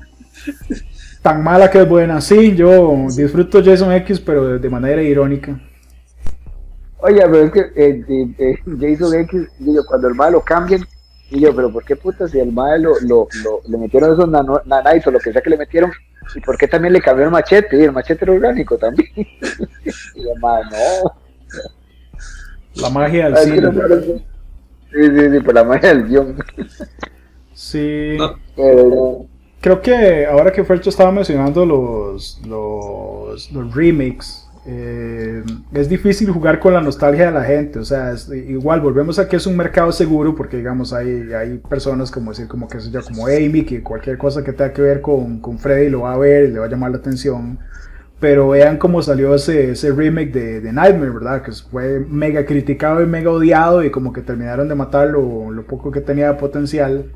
[1.23, 2.21] Tan mala que es buena.
[2.21, 5.59] Sí, yo disfruto Jason X, pero de, manera irónica.
[6.99, 10.83] Oye, pero es que eh, eh, Jason X, digo, cuando el malo lo cambian,
[11.31, 14.29] y yo, pero ¿por qué puta si el malo lo, lo, le metieron esos
[14.67, 15.91] nanaitos, lo que sea que le metieron,
[16.35, 17.79] y por qué también le cambiaron machete?
[17.79, 19.09] Y el machete era orgánico también.
[19.17, 21.17] y yo, no.
[22.83, 23.71] La magia del cine.
[24.93, 26.37] sí, sí, sí, por la magia del guion.
[27.55, 28.17] Sí.
[28.57, 29.27] Pero,
[29.65, 35.43] Creo que ahora que Fercho estaba mencionando los, los, los remakes, eh,
[35.73, 37.79] es difícil jugar con la nostalgia de la gente.
[37.79, 38.13] O sea,
[38.47, 42.47] igual volvemos a que es un mercado seguro porque, digamos, hay, hay personas como decir,
[42.47, 45.89] como que yo, como Amy, que cualquier cosa que tenga que ver con, con Freddy
[45.89, 47.59] lo va a ver y le va a llamar la atención.
[48.21, 51.43] Pero vean cómo salió ese, ese remake de, Nightmare, ¿verdad?
[51.43, 55.67] Que fue mega criticado y mega odiado y como que terminaron de matar lo, lo
[55.67, 57.07] poco que tenía de potencial.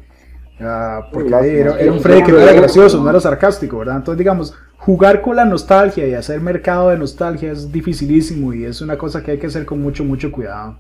[0.61, 3.97] Ah, porque era, un Freddy que no era gracioso, no era sarcástico, ¿verdad?
[3.97, 8.81] Entonces, digamos, jugar con la nostalgia y hacer mercado de nostalgia es dificilísimo y es
[8.81, 10.77] una cosa que hay que hacer con mucho, mucho cuidado.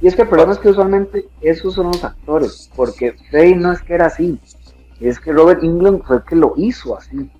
[0.00, 3.72] Y es que el problema es que usualmente esos son los actores, porque Freddy no
[3.72, 4.38] es que era así,
[5.00, 7.30] es que Robert England fue el que lo hizo así.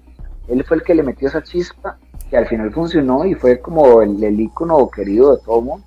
[0.48, 1.98] Él fue el que le metió esa chispa
[2.30, 5.86] que al final funcionó y fue como el, el ícono querido de todo mundo.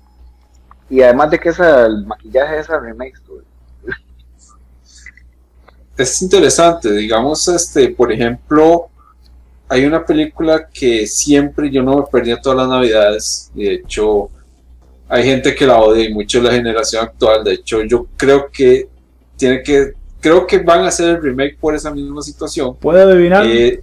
[0.88, 3.18] Y además de que esa, el maquillaje de esa remake
[6.02, 8.88] es interesante, digamos, este, por ejemplo,
[9.68, 14.30] hay una película que siempre yo no me perdía todas las navidades, de hecho,
[15.08, 18.88] hay gente que la odia y mucho la generación actual, de hecho, yo creo que
[19.36, 22.76] tiene que, creo que van a hacer el remake por esa misma situación.
[22.76, 23.46] ¿Puede adivinar?
[23.46, 23.80] Eh,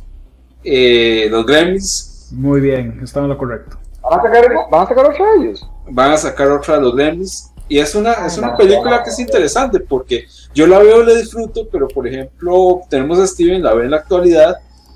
[0.64, 2.30] eh, los Gremlins.
[2.32, 3.78] Muy bien, están en lo correcto.
[4.02, 5.70] ¿Van a sacar, van a sacar otra de ellos?
[5.90, 9.20] Van a sacar otra de los Gremlins y es una, es una película que es
[9.20, 13.74] interesante porque yo la veo y la disfruto, pero por ejemplo, tenemos a Steven, la
[13.74, 14.56] ve en la actualidad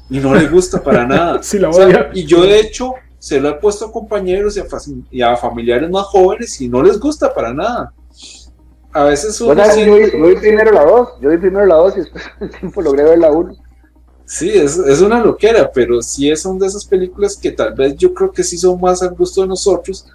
[0.10, 1.40] y no le gusta para nada.
[1.44, 1.70] sí, la
[2.14, 4.58] y yo de hecho se lo he puesto a compañeros
[5.12, 7.94] y a, familiares más jóvenes y no les gusta para nada.
[8.94, 9.96] A veces uno yo,
[10.28, 13.20] vi, primero la 2, yo vi primero la 2 y después el tiempo logré ver
[13.20, 13.56] la 1.
[14.26, 18.14] Sí, es, es, una loquera, pero sí son de esas películas que tal vez yo
[18.14, 20.06] creo que sí son más al gusto de nosotros,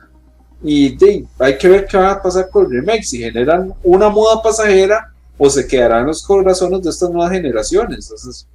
[0.63, 0.97] y
[1.39, 5.13] hay que ver qué va a pasar con el remake, si generan una moda pasajera
[5.39, 8.07] o se quedarán los corazones de estas nuevas generaciones.
[8.07, 8.49] Entonces,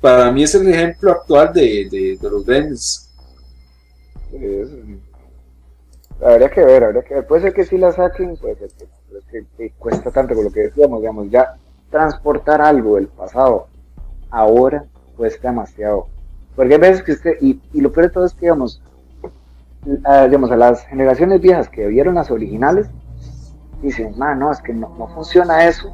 [0.00, 3.10] para mí es el ejemplo actual de, los Gremlins.
[6.24, 7.26] habría que ver, habría que ver.
[7.26, 8.70] Puede ser que sí la saquen, puede ser
[9.56, 11.56] que, cuesta tanto con lo que decíamos, digamos, ya
[11.90, 13.68] transportar algo del pasado
[14.30, 16.06] ahora cuesta demasiado.
[16.56, 18.80] Porque hay veces que usted, y, y lo peor de todo es que, digamos,
[20.04, 22.88] a, digamos, a las generaciones viejas que vieron las originales,
[23.82, 25.92] dicen, no, es que no, no funciona eso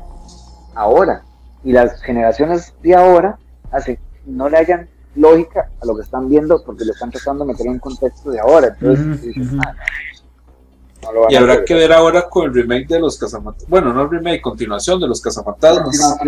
[0.75, 1.23] ahora.
[1.63, 3.39] Y las generaciones de ahora
[3.71, 7.53] hacen, no le hayan lógica a lo que están viendo porque lo están tratando de
[7.53, 8.69] meter en un contexto de ahora.
[8.69, 9.37] Entonces,
[11.29, 13.69] y habrá que ver ahora con el remake de los Cazafantasmas.
[13.69, 16.19] Bueno, no el remake, continuación de los Cazafantasmas.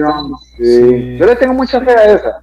[0.57, 1.17] Sí.
[1.17, 2.43] Yo le tengo mucha fe a esa.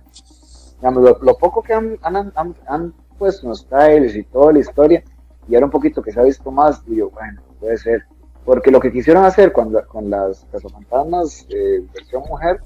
[0.82, 5.04] lo, poco que han, han, han, han puesto los trailers y toda la historia,
[5.48, 8.06] y ahora un poquito que se ha visto más, digo, bueno, puede ser.
[8.46, 12.60] Porque lo que quisieron hacer con, con las Cazafantasmas eh, versión mujer,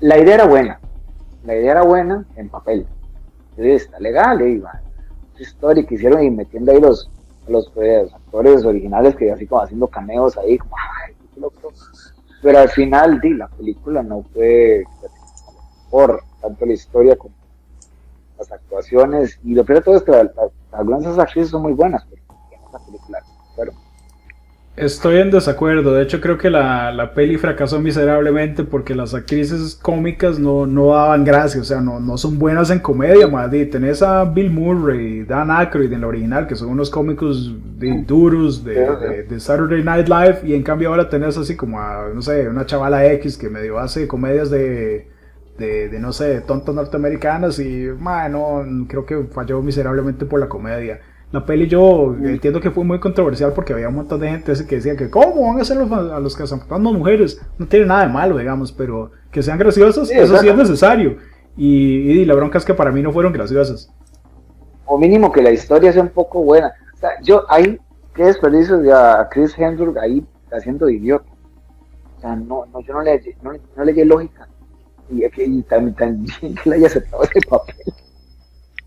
[0.00, 0.80] la idea era buena.
[1.44, 2.86] La idea era buena en papel.
[3.56, 4.80] Está legal, y va.
[5.38, 7.10] historia que hicieron y metiendo ahí los,
[7.48, 11.72] los, pues, actores originales que así como haciendo cameos ahí, como, ay, qué loco.
[12.42, 14.84] Pero al final, di, la película no fue
[15.90, 17.34] por tanto la historia como
[18.38, 19.38] las actuaciones.
[19.44, 20.12] Y lo peor de todo es que
[20.72, 22.22] algunas de esas actrices son muy buenas, pero
[22.84, 23.22] película
[23.56, 23.72] pero
[24.76, 25.94] Estoy en desacuerdo.
[25.94, 30.88] De hecho, creo que la, la, peli fracasó miserablemente porque las actrices cómicas no, no
[30.88, 31.62] daban gracia.
[31.62, 33.64] O sea, no, no son buenas en comedia, madre.
[33.64, 38.62] Tenés a Bill Murray, Dan Aykroyd en la original, que son unos cómicos de, duros
[38.64, 40.40] de, de, Saturday Night Live.
[40.44, 43.78] Y en cambio ahora tenés así como a, no sé, una chavala X que medio
[43.78, 45.08] hace comedias de,
[45.58, 47.58] de, de no sé, tontas norteamericanas.
[47.58, 51.00] Y, madre, no, creo que falló miserablemente por la comedia.
[51.32, 54.76] La peli yo entiendo que fue muy controversial porque había un montón de gente que
[54.76, 57.40] decía que ¿cómo van a hacer los, a los cazafantasmas mujeres?
[57.58, 61.16] No tiene nada de malo, digamos, pero que sean graciosas, eso sí es necesario.
[61.56, 63.92] Y, la bronca es que para mí no fueron graciosas.
[64.84, 66.72] O mínimo que la historia sea un poco buena.
[66.94, 67.78] O sea, yo ahí,
[68.14, 71.26] qué desperdicio de a Chris Hemsworth ahí haciendo de idiota.
[72.18, 74.48] O sea, no, no yo no le, no, no le lógica.
[75.10, 77.76] Y, y también, también que le haya aceptado ese papel.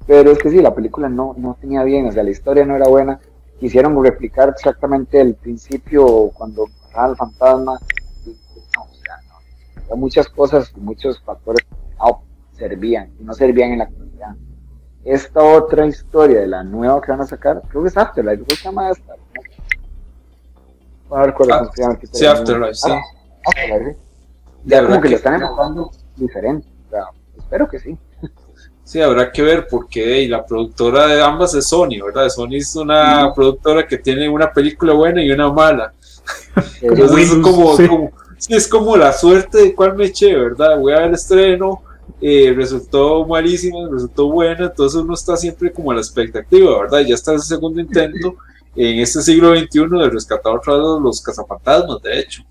[0.07, 2.75] Pero es que sí, la película no, no tenía bien, o sea, la historia no
[2.75, 3.19] era buena.
[3.59, 7.79] Quisieron replicar exactamente el principio cuando al fantasma.
[8.25, 8.29] Y,
[8.75, 9.19] no, o sea,
[9.89, 9.95] no.
[9.95, 11.65] muchas cosas muchos factores
[11.99, 14.35] no servían, y no servían en la actualidad.
[15.05, 18.55] Esta otra historia de la nueva que van a sacar, creo que es Afterlife, ¿cómo
[18.57, 19.13] se llama esta?
[21.11, 21.99] A ver cuál ah, se llama.
[22.11, 22.91] Sí, Afterlife, sí.
[22.91, 23.01] Ah,
[23.45, 23.97] Afterlife, sí.
[24.65, 26.67] Ya como que, le están enfocando diferente.
[26.87, 27.03] O sea,
[27.37, 27.97] espero que sí.
[28.83, 32.27] Sí, habrá que ver porque la productora de ambas es Sony, ¿verdad?
[32.29, 35.93] Sony es una productora que tiene una película buena y una mala.
[36.81, 37.77] Entonces es como,
[38.49, 40.79] es como la suerte de cuál me eché, ¿verdad?
[40.79, 41.83] Voy a ver el estreno,
[42.19, 47.01] eh, resultó malísimo, resultó bueno, entonces uno está siempre como a la expectativa, ¿verdad?
[47.01, 48.35] Ya está el segundo intento
[48.75, 52.43] en este siglo XXI de rescatar otra vez los cazafantasmas, de hecho.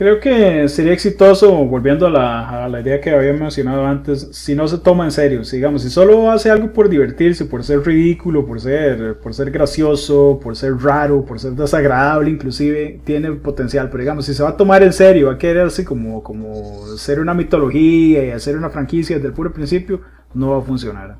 [0.00, 4.54] Creo que sería exitoso, volviendo a la, a la, idea que había mencionado antes, si
[4.54, 8.46] no se toma en serio, digamos, si solo hace algo por divertirse, por ser ridículo,
[8.46, 14.00] por ser, por ser gracioso, por ser raro, por ser desagradable, inclusive, tiene potencial, pero
[14.00, 17.20] digamos, si se va a tomar en serio, va a querer así como, como ser
[17.20, 20.00] una mitología y hacer una franquicia desde el puro principio,
[20.32, 21.18] no va a funcionar.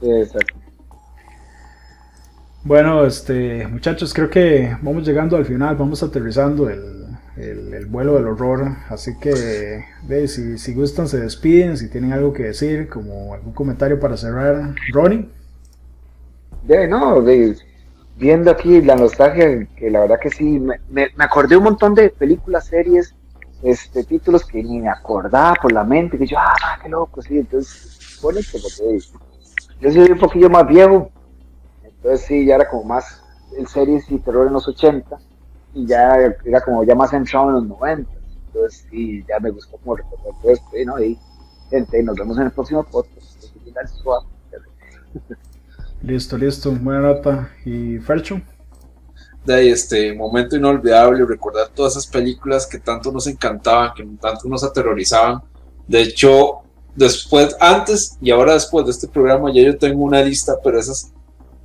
[0.00, 0.54] Exacto.
[2.64, 7.07] Bueno, este, muchachos, creo que vamos llegando al final, vamos aterrizando el,
[7.38, 8.76] el, vuelo del horror.
[8.88, 13.98] Así que de, si, gustan se despiden, si tienen algo que decir, como algún comentario
[14.00, 14.74] para cerrar.
[14.92, 15.28] Ronnie.
[16.64, 17.22] De, no,
[18.16, 22.10] viendo aquí la nostalgia, que la verdad que sí, me, me, acordé un montón de
[22.10, 23.14] películas, series,
[23.62, 27.38] este títulos que ni me acordaba por la mente, que yo, ah, qué loco, sí,
[27.38, 28.98] entonces, bonito, porque
[29.80, 31.10] yo soy un poquillo más viejo,
[31.84, 33.22] entonces sí, ya era como más
[33.56, 35.18] el series y terror en los 80
[35.74, 38.10] y ya era como ya más centrado en los 90.
[38.46, 40.76] Entonces, sí, ya me gustó como recordar todo esto.
[40.76, 41.02] Y, ¿no?
[41.02, 41.18] y
[41.70, 43.28] gente, nos vemos en el próximo podcast.
[46.02, 47.50] Listo, listo, buena nota.
[47.64, 48.40] ¿Y Fercho?
[49.44, 54.48] De ahí, este momento inolvidable, recordar todas esas películas que tanto nos encantaban, que tanto
[54.48, 55.42] nos aterrorizaban.
[55.86, 56.60] De hecho,
[56.94, 61.12] después, antes y ahora después de este programa, ya yo tengo una lista, pero esas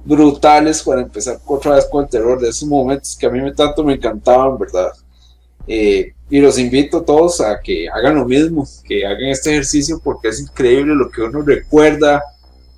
[0.06, 3.54] brutales para empezar otra vez con el terror de esos momentos que a mí me
[3.54, 4.92] tanto me encantaban, ¿verdad?
[5.66, 10.02] Eh, y los invito a todos a que hagan lo mismo, que hagan este ejercicio
[10.04, 12.22] porque es increíble lo que uno recuerda,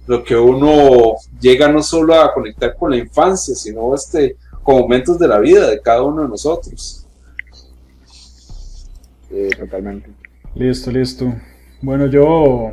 [0.05, 5.17] lo que uno llega no solo a conectar con la infancia, sino este, con momentos
[5.17, 7.07] de la vida de cada uno de nosotros.
[9.57, 10.09] totalmente.
[10.53, 11.33] Listo, listo.
[11.81, 12.71] Bueno, yo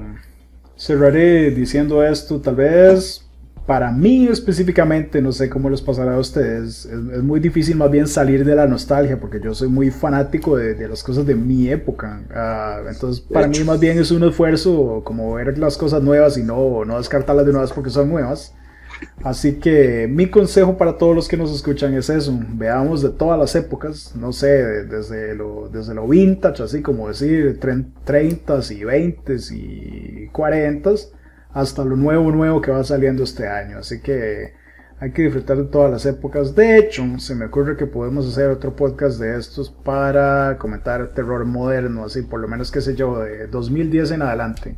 [0.77, 3.25] cerraré diciendo esto, tal vez
[3.67, 8.09] para mí específicamente, no sé cómo les pasará a ustedes, es, muy difícil más bien
[8.09, 12.23] salir de la nostalgia porque yo soy muy fanático de, las cosas de mi época.
[12.35, 16.43] Ah, entonces, para mí más bien es un esfuerzo como ver las cosas nuevas y
[16.43, 18.55] no, no descartarlas de vez porque son nuevas.
[19.25, 23.39] Así que mi consejo para todos los que nos escuchan es eso, veamos de todas
[23.39, 29.37] las épocas, no sé, desde lo, desde lo vintage, así como decir 30 y 20
[29.53, 30.91] y 40
[31.53, 33.79] hasta lo nuevo, nuevo que va saliendo este año.
[33.79, 34.55] Así que
[35.01, 36.55] hay que disfrutar de todas las épocas.
[36.55, 41.45] De hecho, se me ocurre que podemos hacer otro podcast de estos para comentar terror
[41.45, 44.77] moderno, así por lo menos, qué sé yo, de 2010 en adelante.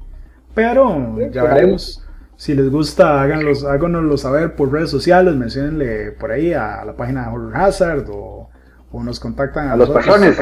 [0.54, 2.00] Pero ya veremos.
[2.36, 7.22] Si les gusta, háganlos, háganoslo saber por redes sociales, mencionenle por ahí a la página
[7.22, 8.50] de Horror Hazard o,
[8.92, 10.38] nos contactan a, los patrones.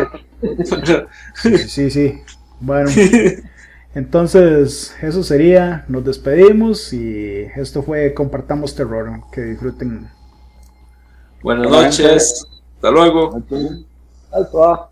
[1.34, 2.22] Sí, sí, sí.
[2.60, 2.88] Bueno.
[3.94, 10.08] Entonces, eso sería, nos despedimos y esto fue Compartamos Terror, que disfruten.
[11.42, 13.42] Buenas noches, hasta luego.
[14.30, 14.91] Hasta